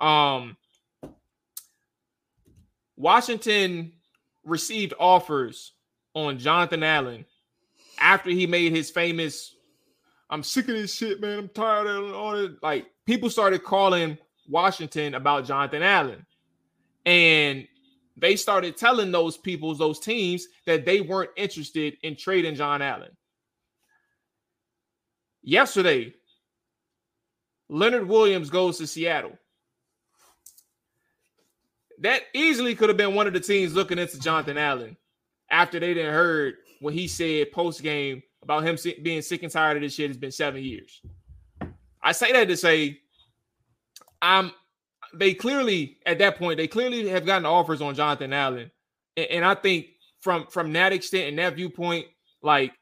[0.00, 0.56] Um,
[2.96, 3.92] Washington
[4.44, 5.72] received offers
[6.14, 7.24] on Jonathan Allen
[7.98, 9.54] after he made his famous
[10.30, 11.38] I'm sick of this shit, man.
[11.38, 12.62] I'm tired of all it.
[12.62, 14.16] Like people started calling
[14.48, 16.24] Washington about Jonathan Allen.
[17.04, 17.66] And
[18.16, 23.10] they started telling those people, those teams, that they weren't interested in trading John Allen.
[25.42, 26.14] Yesterday,
[27.68, 29.38] Leonard Williams goes to Seattle.
[32.00, 34.96] That easily could have been one of the teams looking into Jonathan Allen
[35.50, 39.76] after they didn't heard what he said post game about him being sick and tired
[39.76, 40.10] of this shit.
[40.10, 41.00] It's been seven years.
[42.02, 43.00] I say that to say,
[44.22, 44.52] I'm.
[45.12, 48.70] They clearly at that point they clearly have gotten offers on Jonathan Allen,
[49.16, 49.86] and, and I think
[50.20, 52.06] from from that extent and that viewpoint,
[52.42, 52.72] like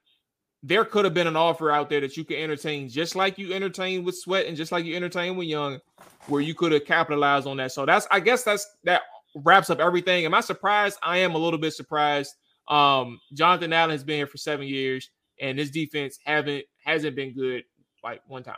[0.63, 3.55] there could have been an offer out there that you could entertain, just like you
[3.55, 5.79] entertained with Sweat and just like you entertained with Young,
[6.27, 7.73] where you could have capitalized on that.
[7.73, 9.03] So that's I guess that's that
[9.35, 10.27] wraps up everything.
[10.27, 10.99] Am I surprised?
[11.03, 12.35] I am a little bit surprised.
[12.69, 15.09] Um, Jonathan Allen has been here for seven years
[15.41, 17.65] and this defense haven't hasn't been good
[18.03, 18.57] like one time.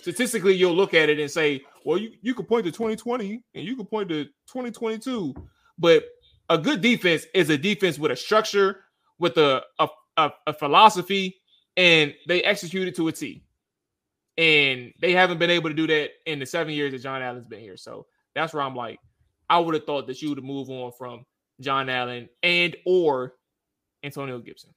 [0.00, 3.64] Statistically, you'll look at it and say, well, you, you could point to 2020 and
[3.64, 5.34] you could point to 2022,
[5.78, 6.04] but
[6.50, 8.84] a good defense is a defense with a structure,
[9.18, 11.36] with a a, a, a philosophy,
[11.76, 13.44] and they execute it to a T.
[14.36, 17.46] And they haven't been able to do that in the seven years that John Allen's
[17.46, 17.76] been here.
[17.76, 18.98] So that's where I'm like,
[19.48, 21.24] I would have thought that you would have moved on from
[21.60, 23.34] John Allen and or
[24.02, 24.70] Antonio Gibson.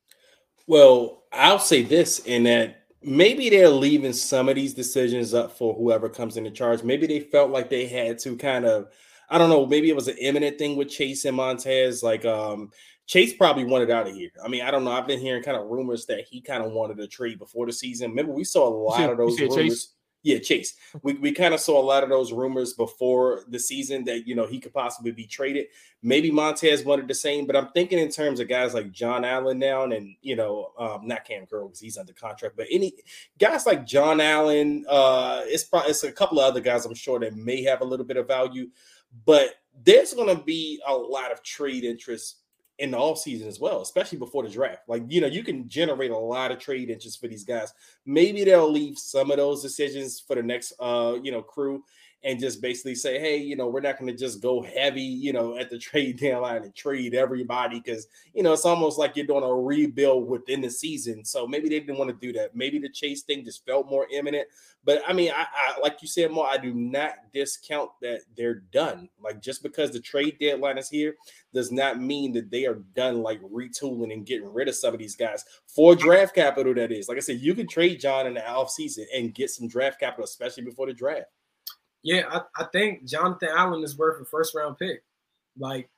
[0.67, 5.73] Well, I'll say this in that maybe they're leaving some of these decisions up for
[5.73, 6.83] whoever comes into charge.
[6.83, 8.89] Maybe they felt like they had to kind of,
[9.29, 12.03] I don't know, maybe it was an imminent thing with Chase and Montez.
[12.03, 12.71] Like um
[13.05, 14.29] Chase probably wanted out of here.
[14.43, 14.91] I mean, I don't know.
[14.91, 17.71] I've been hearing kind of rumors that he kind of wanted to trade before the
[17.71, 18.09] season.
[18.09, 19.55] Remember, we saw a lot of those rumors.
[19.55, 19.93] Chase?
[20.23, 20.75] Yeah, Chase.
[21.03, 24.35] We, we kind of saw a lot of those rumors before the season that you
[24.35, 25.67] know he could possibly be traded.
[26.01, 29.59] Maybe Montez wanted the same, but I'm thinking in terms of guys like John Allen
[29.59, 32.93] now, and you know, um, not Cam Curl because he's under contract, but any
[33.37, 34.85] guys like John Allen.
[34.89, 37.85] Uh, it's probably it's a couple of other guys I'm sure that may have a
[37.85, 38.69] little bit of value,
[39.25, 42.39] but there's going to be a lot of trade interest
[42.79, 44.87] in the off season as well, especially before the draft.
[44.87, 47.73] Like, you know, you can generate a lot of trade interest for these guys.
[48.05, 51.83] Maybe they'll leave some of those decisions for the next uh, you know, crew
[52.23, 55.33] and just basically say, hey, you know, we're not going to just go heavy, you
[55.33, 59.25] know, at the trade deadline and trade everybody because, you know, it's almost like you're
[59.25, 61.23] doing a rebuild within the season.
[61.23, 62.55] So maybe they didn't want to do that.
[62.55, 64.47] Maybe the chase thing just felt more imminent.
[64.83, 68.61] But I mean, I, I like you said, more, I do not discount that they're
[68.71, 69.09] done.
[69.21, 71.15] Like just because the trade deadline is here
[71.53, 74.99] does not mean that they are done like retooling and getting rid of some of
[74.99, 76.73] these guys for draft capital.
[76.73, 79.67] That is, like I said, you can trade John in the offseason and get some
[79.67, 81.27] draft capital, especially before the draft.
[82.07, 85.03] Yeah, I, I think Jonathan Allen is worth a first round pick.
[85.59, 85.89] Like,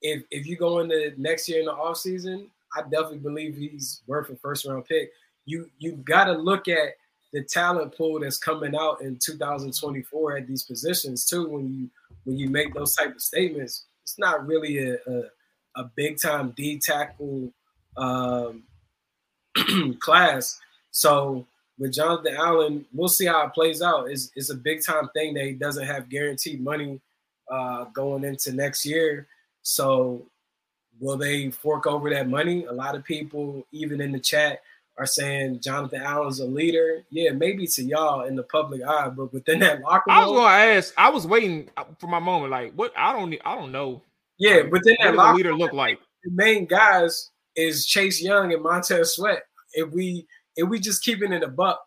[0.00, 4.30] if if you go into next year in the offseason, I definitely believe he's worth
[4.30, 5.10] a first round pick.
[5.44, 6.94] You you got to look at
[7.34, 11.46] the talent pool that's coming out in 2024 at these positions too.
[11.46, 11.90] When you
[12.24, 15.24] when you make those type of statements, it's not really a a,
[15.76, 17.52] a big time D tackle
[17.98, 18.62] um,
[20.00, 20.58] class.
[20.90, 21.46] So
[21.78, 24.10] with Jonathan Allen, we'll see how it plays out.
[24.10, 27.00] It's, it's a big time thing that he doesn't have guaranteed money
[27.50, 29.26] uh, going into next year.
[29.62, 30.26] So
[31.00, 32.64] will they fork over that money?
[32.66, 34.60] A lot of people, even in the chat,
[34.96, 37.04] are saying Jonathan Allen's a leader.
[37.10, 40.30] Yeah, maybe to y'all in the public eye, but within that locker room, I was
[40.30, 40.94] going to ask.
[40.96, 41.68] I was waiting
[41.98, 42.52] for my moment.
[42.52, 42.92] Like, what?
[42.96, 43.34] I don't.
[43.44, 44.02] I don't know.
[44.38, 45.98] Yeah, like, within that locker leader look like?
[46.22, 49.42] The main guys is Chase Young and Montez Sweat.
[49.72, 50.26] If we
[50.56, 51.84] if we just keeping it a buck.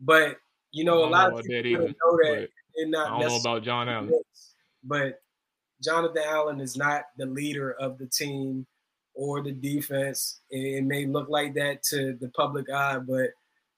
[0.00, 0.36] But
[0.72, 2.48] you know, a lot of people don't know that
[2.88, 3.06] not.
[3.06, 4.12] I don't know about John Allen,
[4.84, 5.20] but
[5.82, 8.66] Jonathan Allen is not the leader of the team
[9.14, 10.40] or the defense.
[10.50, 13.30] It may look like that to the public eye, but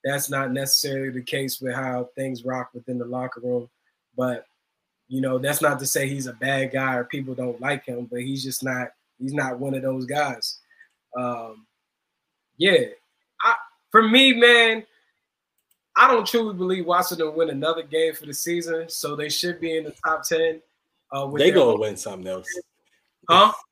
[0.04, 3.68] that's not necessarily the case with how things rock within the locker room.
[4.16, 4.46] But
[5.08, 8.06] you know, that's not to say he's a bad guy or people don't like him,
[8.10, 8.88] but he's just not
[9.18, 10.58] he's not one of those guys.
[11.16, 11.66] Um,
[12.56, 12.86] yeah,
[13.92, 14.84] for me, man,
[15.96, 19.60] I don't truly believe Washington will win another game for the season, so they should
[19.60, 20.60] be in the top ten.
[21.12, 22.48] Uh, they gonna win something else,
[23.28, 23.52] huh?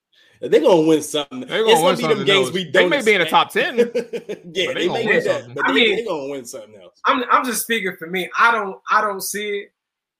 [0.41, 1.41] They're gonna win something.
[1.41, 2.55] They're gonna win something games else.
[2.55, 2.89] we don't.
[2.89, 3.77] They may be in the top ten.
[3.77, 5.55] yeah, they, they may win something.
[5.55, 6.99] But I mean, they gonna win something else.
[7.05, 8.31] I'm I'm just speaking for me.
[8.39, 9.73] I don't I don't see it.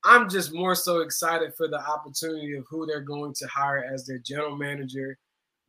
[0.05, 4.07] I'm just more so excited for the opportunity of who they're going to hire as
[4.07, 5.18] their general manager,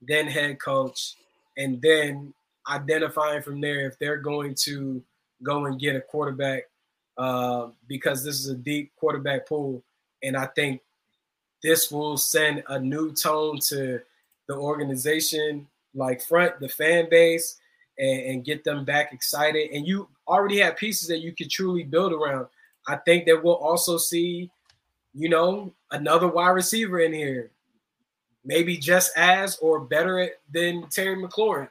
[0.02, 1.16] then head coach,
[1.58, 2.34] and then
[2.70, 5.04] identifying from there if they're going to
[5.44, 6.64] go and get a quarterback
[7.18, 9.84] uh, because this is a deep quarterback pool.
[10.24, 10.82] And I think
[11.64, 14.00] this will send a new tone to
[14.48, 17.60] the organization, like front, the fan base,
[17.98, 19.72] and, and get them back excited.
[19.72, 22.48] And you already have pieces that you could truly build around.
[22.88, 24.50] I think that we'll also see,
[25.14, 27.52] you know, another wide receiver in here,
[28.44, 31.70] maybe just as or better than Terry McLaurin.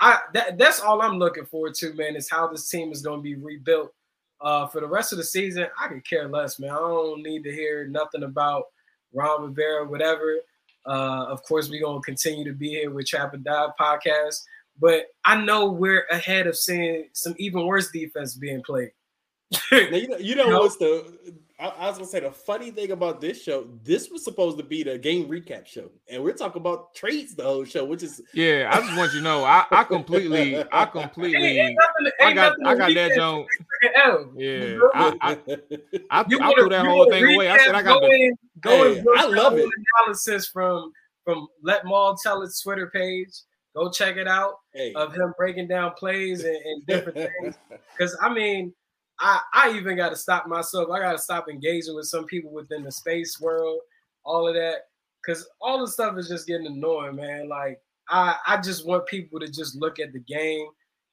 [0.00, 3.20] I that, that's all I'm looking forward to, man, is how this team is going
[3.20, 3.92] to be rebuilt.
[4.40, 6.70] Uh, for the rest of the season, I could care less, man.
[6.70, 8.64] I don't need to hear nothing about
[9.14, 10.38] Ron Rivera, whatever.
[10.86, 14.42] Uh, of course, we're gonna continue to be here with Trap and Dive podcast,
[14.78, 18.90] but I know we're ahead of seeing some even worse defense being played.
[19.72, 22.32] now, you know, you know, you know what's the I, I, was gonna say the
[22.32, 26.22] funny thing about this show, this was supposed to be the game recap show, and
[26.22, 28.70] we're talking about trades the whole show, which is yeah.
[28.72, 32.56] I just want you to know, I, I completely, I completely, ain't nothing, I got,
[32.64, 33.46] I got that joint.
[34.36, 35.30] Yeah, I, I,
[36.10, 37.50] I, I threw that whole thing away.
[37.50, 38.36] I said I got the.
[38.60, 39.68] Go hey, I love it.
[40.06, 40.90] Analysis from
[41.24, 43.30] from Let Mual tell its Twitter page.
[43.76, 44.92] Go check it out hey.
[44.94, 47.54] of him breaking down plays and, and different things.
[47.96, 48.72] Because I mean
[49.20, 50.90] I I even got to stop myself.
[50.90, 53.80] I got to stop engaging with some people within the space world,
[54.24, 54.88] all of that,
[55.24, 57.48] because all the stuff is just getting annoying, man.
[57.48, 60.66] Like I I just want people to just look at the game,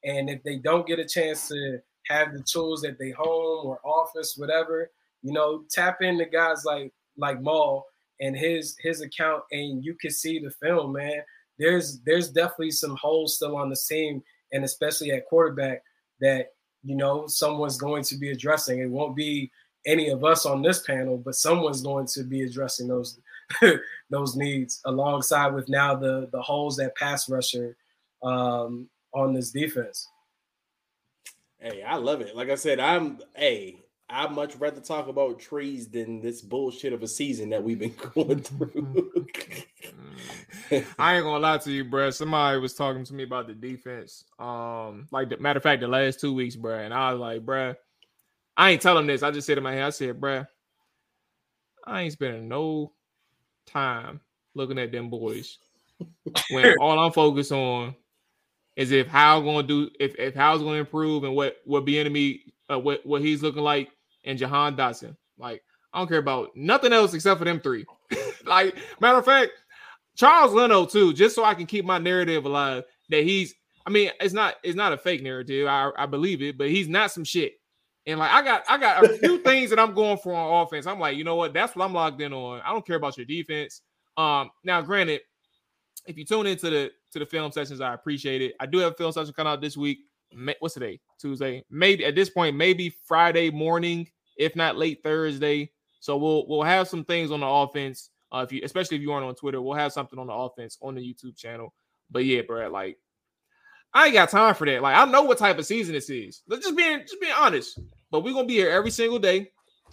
[0.04, 3.78] and if they don't get a chance to have the tools at their home or
[3.84, 4.90] office, whatever,
[5.22, 7.82] you know, tap into guys like like Mual
[8.20, 11.22] and his his account, and you can see the film, man.
[11.58, 14.22] There's there's definitely some holes still on the team,
[14.52, 15.82] and especially at quarterback
[16.20, 16.48] that
[16.84, 18.80] you know, someone's going to be addressing.
[18.80, 19.50] It won't be
[19.86, 23.18] any of us on this panel, but someone's going to be addressing those
[24.10, 27.76] those needs alongside with now the the holes that pass rusher
[28.22, 30.08] um, on this defense.
[31.58, 32.34] Hey, I love it.
[32.34, 37.02] Like I said, I'm hey, I'd much rather talk about trees than this bullshit of
[37.02, 39.26] a season that we've been going through.
[40.98, 42.10] I ain't gonna lie to you, bro.
[42.10, 44.24] Somebody was talking to me about the defense.
[44.38, 47.44] Um, like the matter of fact, the last two weeks, bro, and I was like,
[47.44, 47.74] bro,
[48.56, 49.22] I ain't telling this.
[49.22, 50.44] I just said in my head, I said, bro,
[51.86, 52.92] I ain't spending no
[53.66, 54.20] time
[54.54, 55.58] looking at them boys
[56.50, 57.94] when all I'm focused on
[58.76, 62.78] is if how gonna do if if how's gonna improve and what what Bieniemy uh,
[62.78, 63.90] what what he's looking like
[64.24, 65.16] and Jahan Dotson.
[65.38, 65.62] Like
[65.92, 67.84] I don't care about nothing else except for them three.
[68.44, 69.52] like matter of fact,
[70.16, 73.54] Charles Leno too, just so I can keep my narrative alive that he's.
[73.84, 75.66] I mean, it's not it's not a fake narrative.
[75.66, 77.54] I, I believe it, but he's not some shit.
[78.06, 80.86] And like I got I got a few things that I'm going for on offense.
[80.86, 81.52] I'm like, you know what?
[81.52, 82.60] That's what I'm locked in on.
[82.64, 83.82] I don't care about your defense.
[84.16, 85.22] Um, now granted,
[86.06, 88.54] if you tune into the to the film sessions, I appreciate it.
[88.60, 89.98] I do have a film session coming out this week.
[90.60, 91.00] What's today?
[91.20, 91.64] Tuesday.
[91.70, 95.70] Maybe at this point, maybe Friday morning, if not late Thursday.
[96.00, 99.12] So we'll we'll have some things on the offense uh, if you, especially if you
[99.12, 101.74] aren't on Twitter, we'll have something on the offense on the YouTube channel.
[102.10, 102.98] But yeah, bro, like
[103.94, 104.82] I ain't got time for that.
[104.82, 106.42] Like I know what type of season this is.
[106.48, 107.78] Let's just being just being honest.
[108.10, 109.50] But we're gonna be here every single day,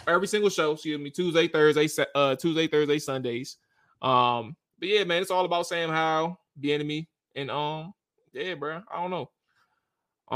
[0.07, 0.71] every single show.
[0.71, 3.57] Excuse me, Tuesday, Thursday, uh, Tuesday, Thursday, Sundays.
[4.01, 7.93] Um, but yeah, man, it's all about Sam Howell, the enemy, and um,
[8.33, 8.81] yeah, bro.
[8.91, 9.29] I don't know.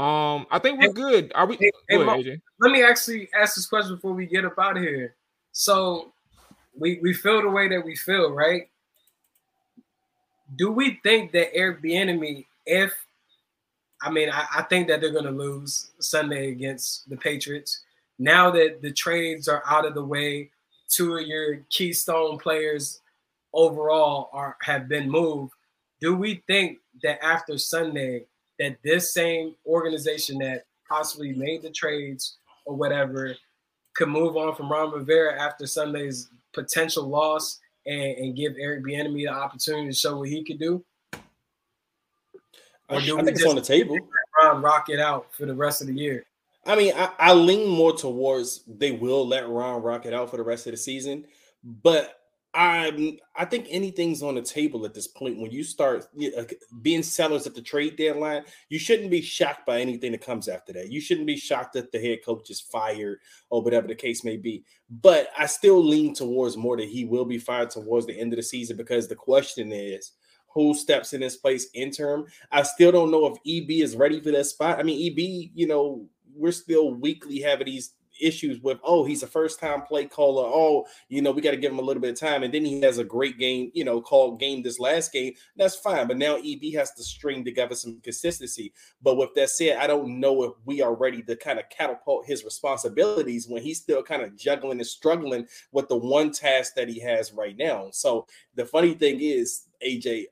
[0.00, 1.32] Um, I think we're good.
[1.34, 1.56] Are we?
[1.56, 4.82] Hey, hey, ahead, let me actually ask this question before we get up out of
[4.82, 5.14] here.
[5.52, 6.13] So
[6.78, 8.68] we we feel the way that we feel, right?
[10.56, 12.92] Do we think that Eric Bieniemy, if
[14.02, 17.80] I mean, I, I think that they're going to lose Sunday against the Patriots.
[18.18, 20.50] Now that the trades are out of the way,
[20.88, 23.00] two of your keystone players
[23.52, 25.52] overall are have been moved.
[26.00, 28.26] Do we think that after Sunday,
[28.58, 33.34] that this same organization that possibly made the trades or whatever
[33.94, 39.24] could move on from Ron Rivera after Sunday's potential loss and, and give Eric Bieniemy
[39.24, 40.84] the opportunity to show what he could do?
[42.88, 43.98] Or do I think it's on the table.
[44.38, 46.24] Ron rock it out for the rest of the year.
[46.66, 50.36] I mean, I, I lean more towards they will let Ron rock it out for
[50.36, 51.26] the rest of the season,
[51.82, 52.20] but
[52.54, 53.18] I'm.
[53.34, 55.40] I think anything's on the table at this point.
[55.40, 56.06] When you start
[56.82, 60.72] being sellers at the trade deadline, you shouldn't be shocked by anything that comes after
[60.74, 60.92] that.
[60.92, 63.18] You shouldn't be shocked that the head coach is fired
[63.50, 64.64] or whatever the case may be.
[64.88, 68.36] But I still lean towards more that he will be fired towards the end of
[68.36, 70.12] the season because the question is
[70.54, 72.26] who steps in his place interim.
[72.52, 74.78] I still don't know if EB is ready for that spot.
[74.78, 79.26] I mean, EB, you know, we're still weekly having these issues with oh he's a
[79.26, 80.44] first time play caller.
[80.46, 82.42] Oh you know we got to give him a little bit of time.
[82.42, 85.34] And then he has a great game you know called game this last game.
[85.56, 88.72] That's fine but now eb has to string together some consistency.
[89.02, 92.26] But with that said i don't know if we are ready to kind of catapult
[92.26, 96.88] his responsibilities when he's still kind of juggling and struggling with the one task that
[96.88, 97.88] he has right now.
[97.92, 100.26] So the funny thing is aj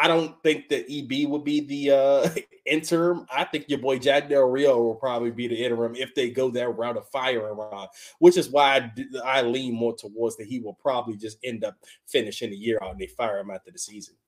[0.00, 2.30] I don't think that EB would be the uh,
[2.66, 3.26] interim.
[3.30, 6.50] I think your boy Jack Del Rio will probably be the interim if they go
[6.52, 7.86] that route of firing Ron,
[8.18, 11.76] which is why I, I lean more towards that he will probably just end up
[12.06, 14.14] finishing the year out and they fire him after the season.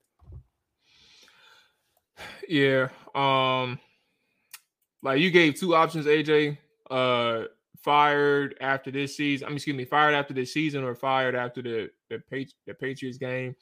[2.47, 2.89] Yeah.
[3.15, 3.79] Um
[5.01, 6.59] like you gave two options, AJ.
[6.89, 7.45] Uh
[7.81, 9.45] fired after this season.
[9.45, 12.73] I mean, excuse me, fired after this season or fired after the the, Patri- the
[12.75, 13.55] Patriots game.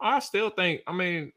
[0.00, 1.32] I still think, I mean,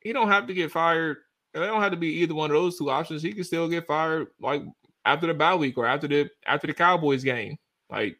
[0.00, 1.18] he don't have to get fired.
[1.52, 3.22] They don't have to be either one of those two options.
[3.22, 4.62] He can still get fired like
[5.04, 7.56] after the bye week or after the after the Cowboys game.
[7.90, 8.18] Like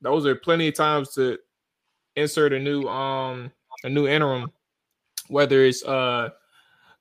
[0.00, 1.38] those are plenty of times to
[2.16, 3.52] insert a new um
[3.84, 4.50] a new interim,
[5.28, 6.30] whether it's uh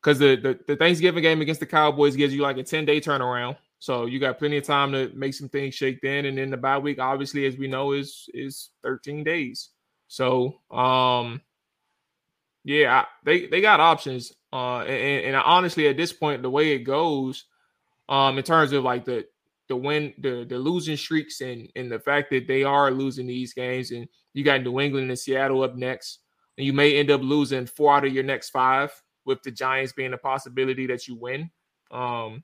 [0.02, 3.00] because the, the the Thanksgiving game against the Cowboys gives you like a 10 day
[3.00, 3.58] turnaround.
[3.80, 6.26] So you got plenty of time to make some things shake in.
[6.26, 9.70] And then the bye week, obviously, as we know, is is 13 days.
[10.08, 11.42] So um
[12.64, 14.34] yeah, they they got options.
[14.51, 17.45] Uh, and, and honestly, at this point, the way it goes,
[18.07, 19.26] um, in terms of like the
[19.68, 23.53] the win, the the losing streaks, and and the fact that they are losing these
[23.53, 26.20] games, and you got New England and Seattle up next,
[26.57, 28.91] and you may end up losing four out of your next five,
[29.26, 31.49] with the Giants being a possibility that you win.
[31.91, 32.43] Um,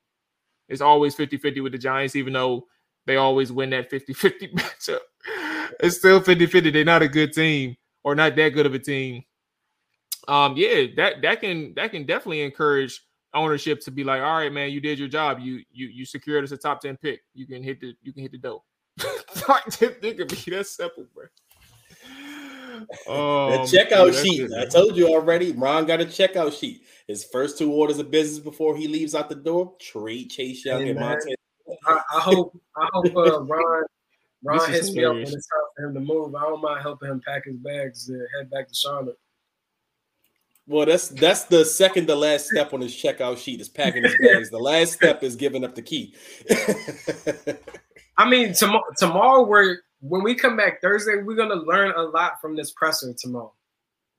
[0.69, 2.65] it's always 50-50 with the Giants, even though
[3.05, 4.99] they always win that 50-50 matchup.
[5.79, 6.73] It's still 50-50.
[6.73, 9.23] They're not a good team or not that good of a team
[10.27, 13.01] um, yeah, that that can that can definitely encourage
[13.33, 15.39] ownership to be like, all right, man, you did your job.
[15.39, 17.21] You you you secured us a top 10 pick.
[17.33, 18.63] You can hit the you can hit the dough.
[18.97, 21.25] it could be that simple, bro.
[23.07, 24.51] Um, the checkout yeah, sheet.
[24.53, 25.51] I told you already.
[25.51, 26.83] Ron got a checkout sheet.
[27.07, 30.81] His first two orders of business before he leaves out the door: trade Chase Young
[30.81, 31.35] hey, and Montez.
[31.87, 33.83] I, I, hope I hope uh, Ron
[34.43, 36.35] Ron hits me up when it's time for him to move.
[36.35, 39.17] I don't mind helping him pack his bags to head back to Charlotte.
[40.67, 44.15] Well, that's that's the second to last step on his checkout sheet is packing his
[44.19, 44.49] bags.
[44.49, 46.15] the last step is giving up the key.
[48.17, 52.41] I mean, tomorrow, tomorrow we're when we come back Thursday, we're gonna learn a lot
[52.41, 53.53] from this presser tomorrow.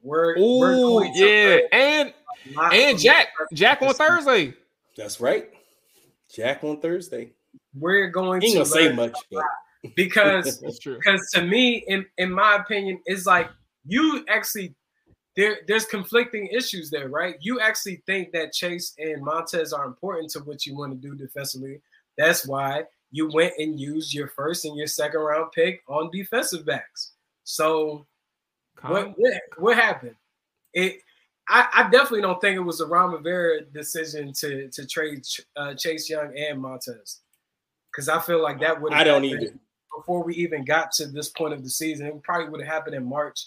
[0.02, 2.12] We're, Ooh, we're yeah, and
[2.72, 4.54] and Jack Jack on Thursday.
[4.96, 5.50] That's right,
[6.32, 7.32] Jack on Thursday.
[7.74, 9.44] We're going he to gonna say much, but.
[9.96, 13.48] because because to me, in in my opinion, it's like
[13.84, 14.74] you actually
[15.36, 17.36] there there's conflicting issues there, right?
[17.40, 21.14] You actually think that Chase and Montez are important to what you want to do
[21.14, 21.80] defensively.
[22.16, 26.64] That's why you went and used your first and your second round pick on defensive
[26.64, 27.12] backs.
[27.44, 28.06] So
[28.82, 30.16] what, what, what happened?
[30.72, 31.00] It
[31.48, 35.24] I, I, definitely don't think it was a Ron Rivera decision to to trade
[35.56, 37.20] uh, Chase Young and Montez
[37.92, 39.52] because I feel like that would I don't either
[39.96, 42.06] before we even got to this point of the season.
[42.06, 43.46] It probably would have happened in March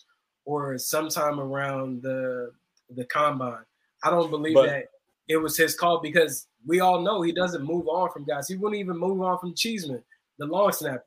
[0.49, 2.51] or sometime around the
[2.95, 3.63] the combine.
[4.03, 4.85] I don't believe but, that
[5.27, 8.47] it was his call because we all know he doesn't move on from guys.
[8.47, 10.03] He wouldn't even move on from Cheeseman,
[10.39, 11.05] the long snapper.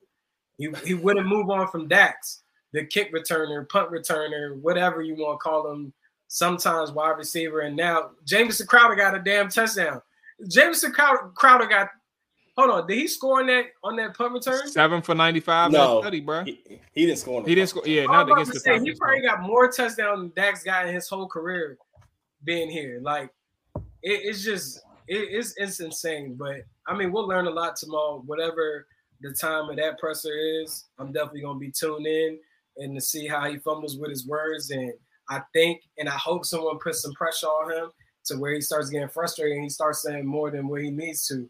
[0.57, 5.39] He, he wouldn't move on from Dax, the kick returner, punt returner, whatever you want
[5.39, 5.91] to call him.
[6.29, 10.01] Sometimes wide receiver, and now Jamison Crowder got a damn touchdown.
[10.47, 11.89] Jamison Crowder, Crowder got
[12.55, 14.67] Hold on, did he score on that on that punt return?
[14.67, 15.71] Seven for ninety five.
[15.71, 16.43] No, study, bro.
[16.43, 16.61] He,
[16.93, 17.43] he, didn't score.
[17.43, 17.83] he didn't score.
[17.85, 18.59] Yeah, not against the.
[18.59, 21.77] Say, he probably got more touchdowns than Dax got in his whole career
[22.43, 22.99] being here.
[23.01, 23.31] Like
[23.75, 23.81] it,
[24.23, 24.77] it's just
[25.07, 26.35] it, it's it's insane.
[26.35, 28.21] But I mean, we'll learn a lot tomorrow.
[28.25, 28.85] Whatever
[29.21, 32.37] the time of that presser is, I'm definitely gonna be tuned in
[32.77, 34.69] and to see how he fumbles with his words.
[34.69, 34.93] And
[35.27, 37.91] I think and I hope someone puts some pressure on him
[38.25, 41.27] to where he starts getting frustrated and he starts saying more than what he needs
[41.27, 41.49] to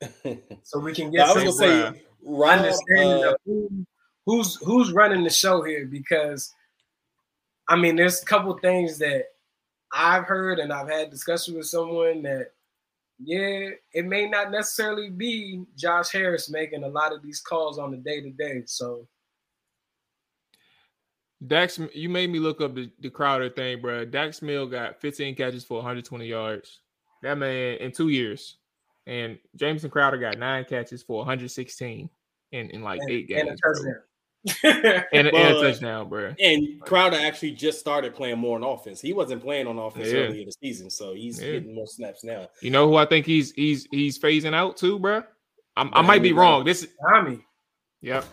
[0.62, 1.28] so we can get.
[1.28, 3.86] I was gonna say, Rob, understanding uh, of who,
[4.26, 6.52] who's who's running the show here because,
[7.68, 9.24] I mean, there's a couple things that
[9.92, 12.52] I've heard and I've had discussion with someone that,
[13.18, 17.90] yeah, it may not necessarily be Josh Harris making a lot of these calls on
[17.90, 18.62] the day to day.
[18.66, 19.06] So.
[21.46, 24.06] Dax, you made me look up the, the Crowder thing, bro.
[24.06, 26.80] Dax Milne got 15 catches for 120 yards.
[27.22, 28.56] That man in two years.
[29.06, 32.10] And Jamison Crowder got nine catches for 116
[32.52, 33.42] in, in like and, eight games.
[33.42, 35.04] And a touchdown.
[35.12, 36.34] and, and, a touchdown, bro.
[36.38, 39.00] And Crowder actually just started playing more on offense.
[39.00, 40.20] He wasn't playing on offense yeah.
[40.20, 41.52] early in the season, so he's yeah.
[41.52, 42.48] getting more snaps now.
[42.60, 45.22] You know who I think he's he's he's phasing out too, bro.
[45.76, 46.64] I'm, i might be wrong.
[46.64, 47.44] This is Tommy.
[48.02, 48.24] Yep.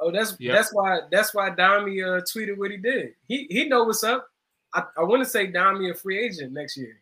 [0.00, 0.54] Oh, that's yep.
[0.54, 3.14] that's why that's why Dyami uh, tweeted what he did.
[3.26, 4.28] He he know what's up.
[4.74, 7.00] I, I want to say Dyami a free agent next year.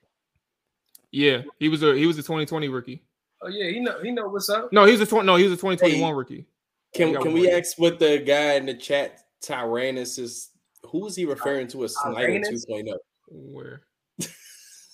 [1.10, 3.02] Yeah, he was a he was a 2020 rookie.
[3.42, 4.72] Oh yeah, he know he know what's up.
[4.72, 6.46] No, he's a 20 no, he was a 2021 hey, rookie.
[6.94, 10.50] Can can we ask what the guy in the chat Tyrannus is?
[10.90, 12.94] Who is he referring to as Snyder 2.0?
[13.28, 13.82] Where?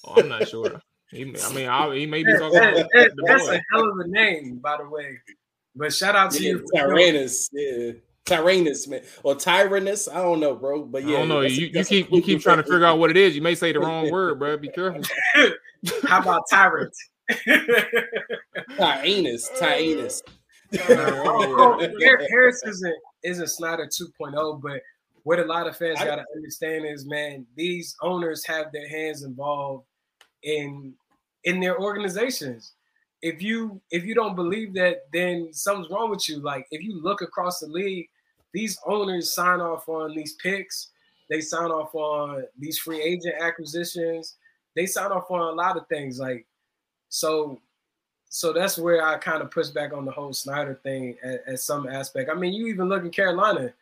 [0.04, 0.80] Oh, I'm not sure.
[1.10, 3.54] He, I mean, I, he may be talking that, about that, That's boy.
[3.54, 5.18] a hell of a name, by the way.
[5.76, 7.48] But shout out to yeah, you, Tyrannus.
[7.52, 7.92] Yeah.
[8.24, 10.08] Tyrannus, man, or Tyrannus.
[10.08, 10.84] I don't know, bro.
[10.84, 11.40] But yeah, I don't know.
[11.40, 13.34] You, you keep you keep trying to figure out what it is.
[13.34, 14.56] You may say the wrong word, bro.
[14.56, 15.02] Be careful.
[16.04, 16.94] How about tyrant?
[18.76, 20.22] Tyrannus, Tyrannus.
[20.72, 21.88] Uh, oh, oh,
[22.30, 24.80] Harris isn't isn't Snyder 2.0, but
[25.24, 29.22] what a lot of fans got to understand is, man, these owners have their hands
[29.22, 29.84] involved
[30.42, 30.94] in
[31.44, 32.72] in their organizations.
[33.20, 36.40] If you if you don't believe that, then something's wrong with you.
[36.40, 38.08] Like if you look across the league,
[38.52, 40.90] these owners sign off on these picks,
[41.28, 44.36] they sign off on these free agent acquisitions,
[44.74, 46.18] they sign off on a lot of things.
[46.18, 46.46] Like
[47.08, 47.60] so,
[48.28, 51.60] so that's where I kind of push back on the whole Snyder thing at, at
[51.60, 52.30] some aspect.
[52.30, 53.72] I mean, you even look in Carolina,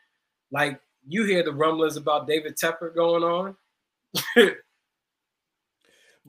[0.51, 3.57] like you hear the rumblings about David Tepper going on.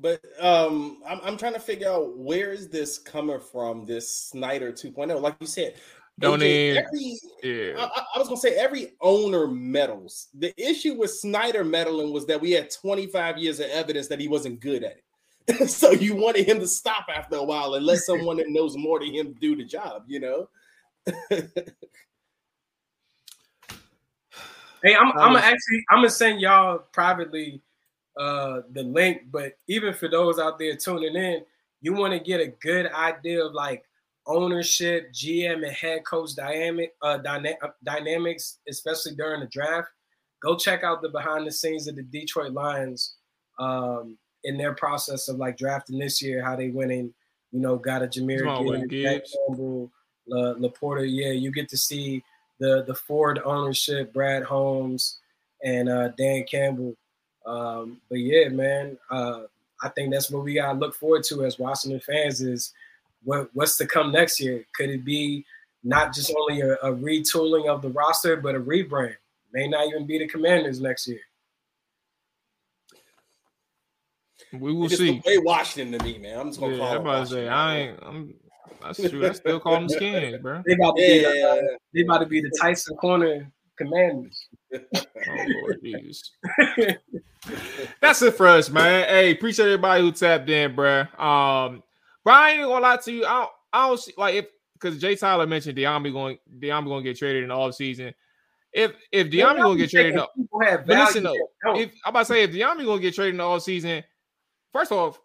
[0.02, 3.86] But um, I'm, I'm trying to figure out where is this coming from?
[3.86, 5.76] This Snyder 2.0, like you said.
[6.20, 6.84] Don't even.
[6.84, 7.74] Every, yeah.
[7.78, 10.28] I, I, was gonna say every owner meddles.
[10.38, 14.28] The issue with Snyder meddling was that we had 25 years of evidence that he
[14.28, 15.70] wasn't good at it.
[15.70, 18.99] so you wanted him to stop after a while and let someone that knows more
[18.99, 20.03] than him do the job.
[20.07, 20.49] You know.
[21.30, 21.45] hey,
[24.95, 27.62] I'm, I'm actually I'm gonna send y'all privately
[28.18, 29.24] uh, the link.
[29.32, 31.43] But even for those out there tuning in,
[31.82, 33.86] you want to get a good idea of like
[34.28, 39.89] ownership, GM, and head coach dynamic uh, dyna- uh, dynamics, especially during the draft.
[40.41, 43.15] Go check out the behind the scenes of the Detroit Lions
[43.59, 47.13] um, in their process of like drafting this year, how they went in,
[47.51, 49.91] you know, got a Jahmyr Gibbs, Campbell,
[50.28, 51.05] La, LaPorta.
[51.07, 52.24] Yeah, you get to see
[52.59, 55.19] the the Ford ownership, Brad Holmes
[55.63, 56.95] and uh, Dan Campbell.
[57.45, 59.41] Um, but yeah, man, uh,
[59.84, 62.74] I think that's what we gotta look forward to as Washington fans is
[63.24, 64.65] what what's to come next year.
[64.76, 65.45] Could it be
[65.84, 69.15] not just only a, a retooling of the roster, but a rebrand?
[69.53, 71.19] May not even be the Commanders next year.
[74.53, 75.22] We will see.
[75.26, 76.39] Way Washington to me, man.
[76.39, 77.07] I'm just gonna yeah, call.
[77.07, 77.99] I'm say I ain't.
[78.01, 78.34] I'm.
[78.82, 79.28] That's true.
[79.28, 80.63] I still call them skins, bro.
[80.65, 81.19] They about to yeah, be.
[81.19, 84.47] The, uh, they about to be the Tyson Corner Commanders.
[84.74, 84.80] oh
[85.28, 86.32] Lord Jesus.
[88.01, 89.07] That's it for us, man.
[89.07, 91.01] Hey, appreciate everybody who tapped in, bro.
[91.17, 91.84] Um,
[92.24, 93.26] but I ain't gonna lie to you.
[93.26, 97.03] I don't, I don't see like if because Jay Tyler mentioned Dyami going Dyami gonna
[97.03, 98.13] get traded in the off season.
[98.74, 101.36] If if Dyami gonna get traded, in the, listen though,
[101.76, 104.03] if I'm about to say if Dyami gonna get traded in the off season,
[104.72, 105.19] first off,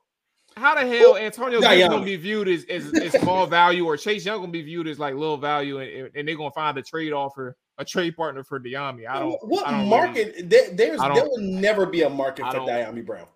[0.57, 4.25] how the hell Antonio yeah, gonna be viewed as, as, as small value or Chase
[4.25, 7.13] Young gonna be viewed as like little value and, and they're gonna find a trade
[7.13, 9.07] offer a trade partner for Dyami.
[9.07, 9.37] I don't.
[9.47, 10.35] What I don't market?
[10.35, 13.27] Really, there, there's there will never be a market for Dyami Brown.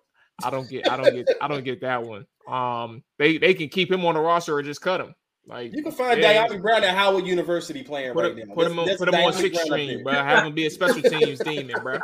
[0.43, 0.89] I don't get.
[0.91, 1.27] I don't get.
[1.41, 2.25] I don't get that one.
[2.47, 5.15] Um, they they can keep him on the roster or just cut him.
[5.47, 8.53] Like you can find yeah, Dyami Brown at Howard University playing put right now.
[8.53, 10.13] Put him on, put him on six string, bro.
[10.13, 11.95] Have him be a special teams demon, bro.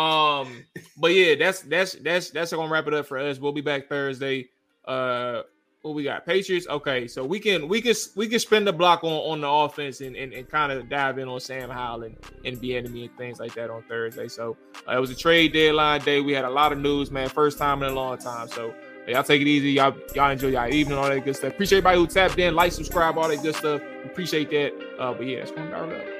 [0.00, 0.64] Um,
[0.96, 3.38] but yeah, that's that's that's that's gonna wrap it up for us.
[3.38, 4.48] We'll be back Thursday.
[4.84, 5.42] Uh,
[5.82, 6.26] what we got?
[6.26, 6.66] Patriots.
[6.68, 10.00] Okay, so we can we can we can spend the block on, on the offense
[10.00, 13.40] and, and, and kind of dive in on Sam Howell and, and Bieniemy and things
[13.40, 14.28] like that on Thursday.
[14.28, 16.20] So uh, it was a trade deadline day.
[16.20, 17.28] We had a lot of news, man.
[17.28, 18.48] First time in a long time.
[18.48, 18.74] So
[19.08, 19.72] y'all take it easy.
[19.72, 21.52] Y'all y'all enjoy y'all evening, all that good stuff.
[21.54, 23.80] Appreciate everybody who tapped in, like, subscribe, all that good stuff.
[24.04, 24.72] Appreciate that.
[24.98, 26.19] Uh, but yeah, going to up.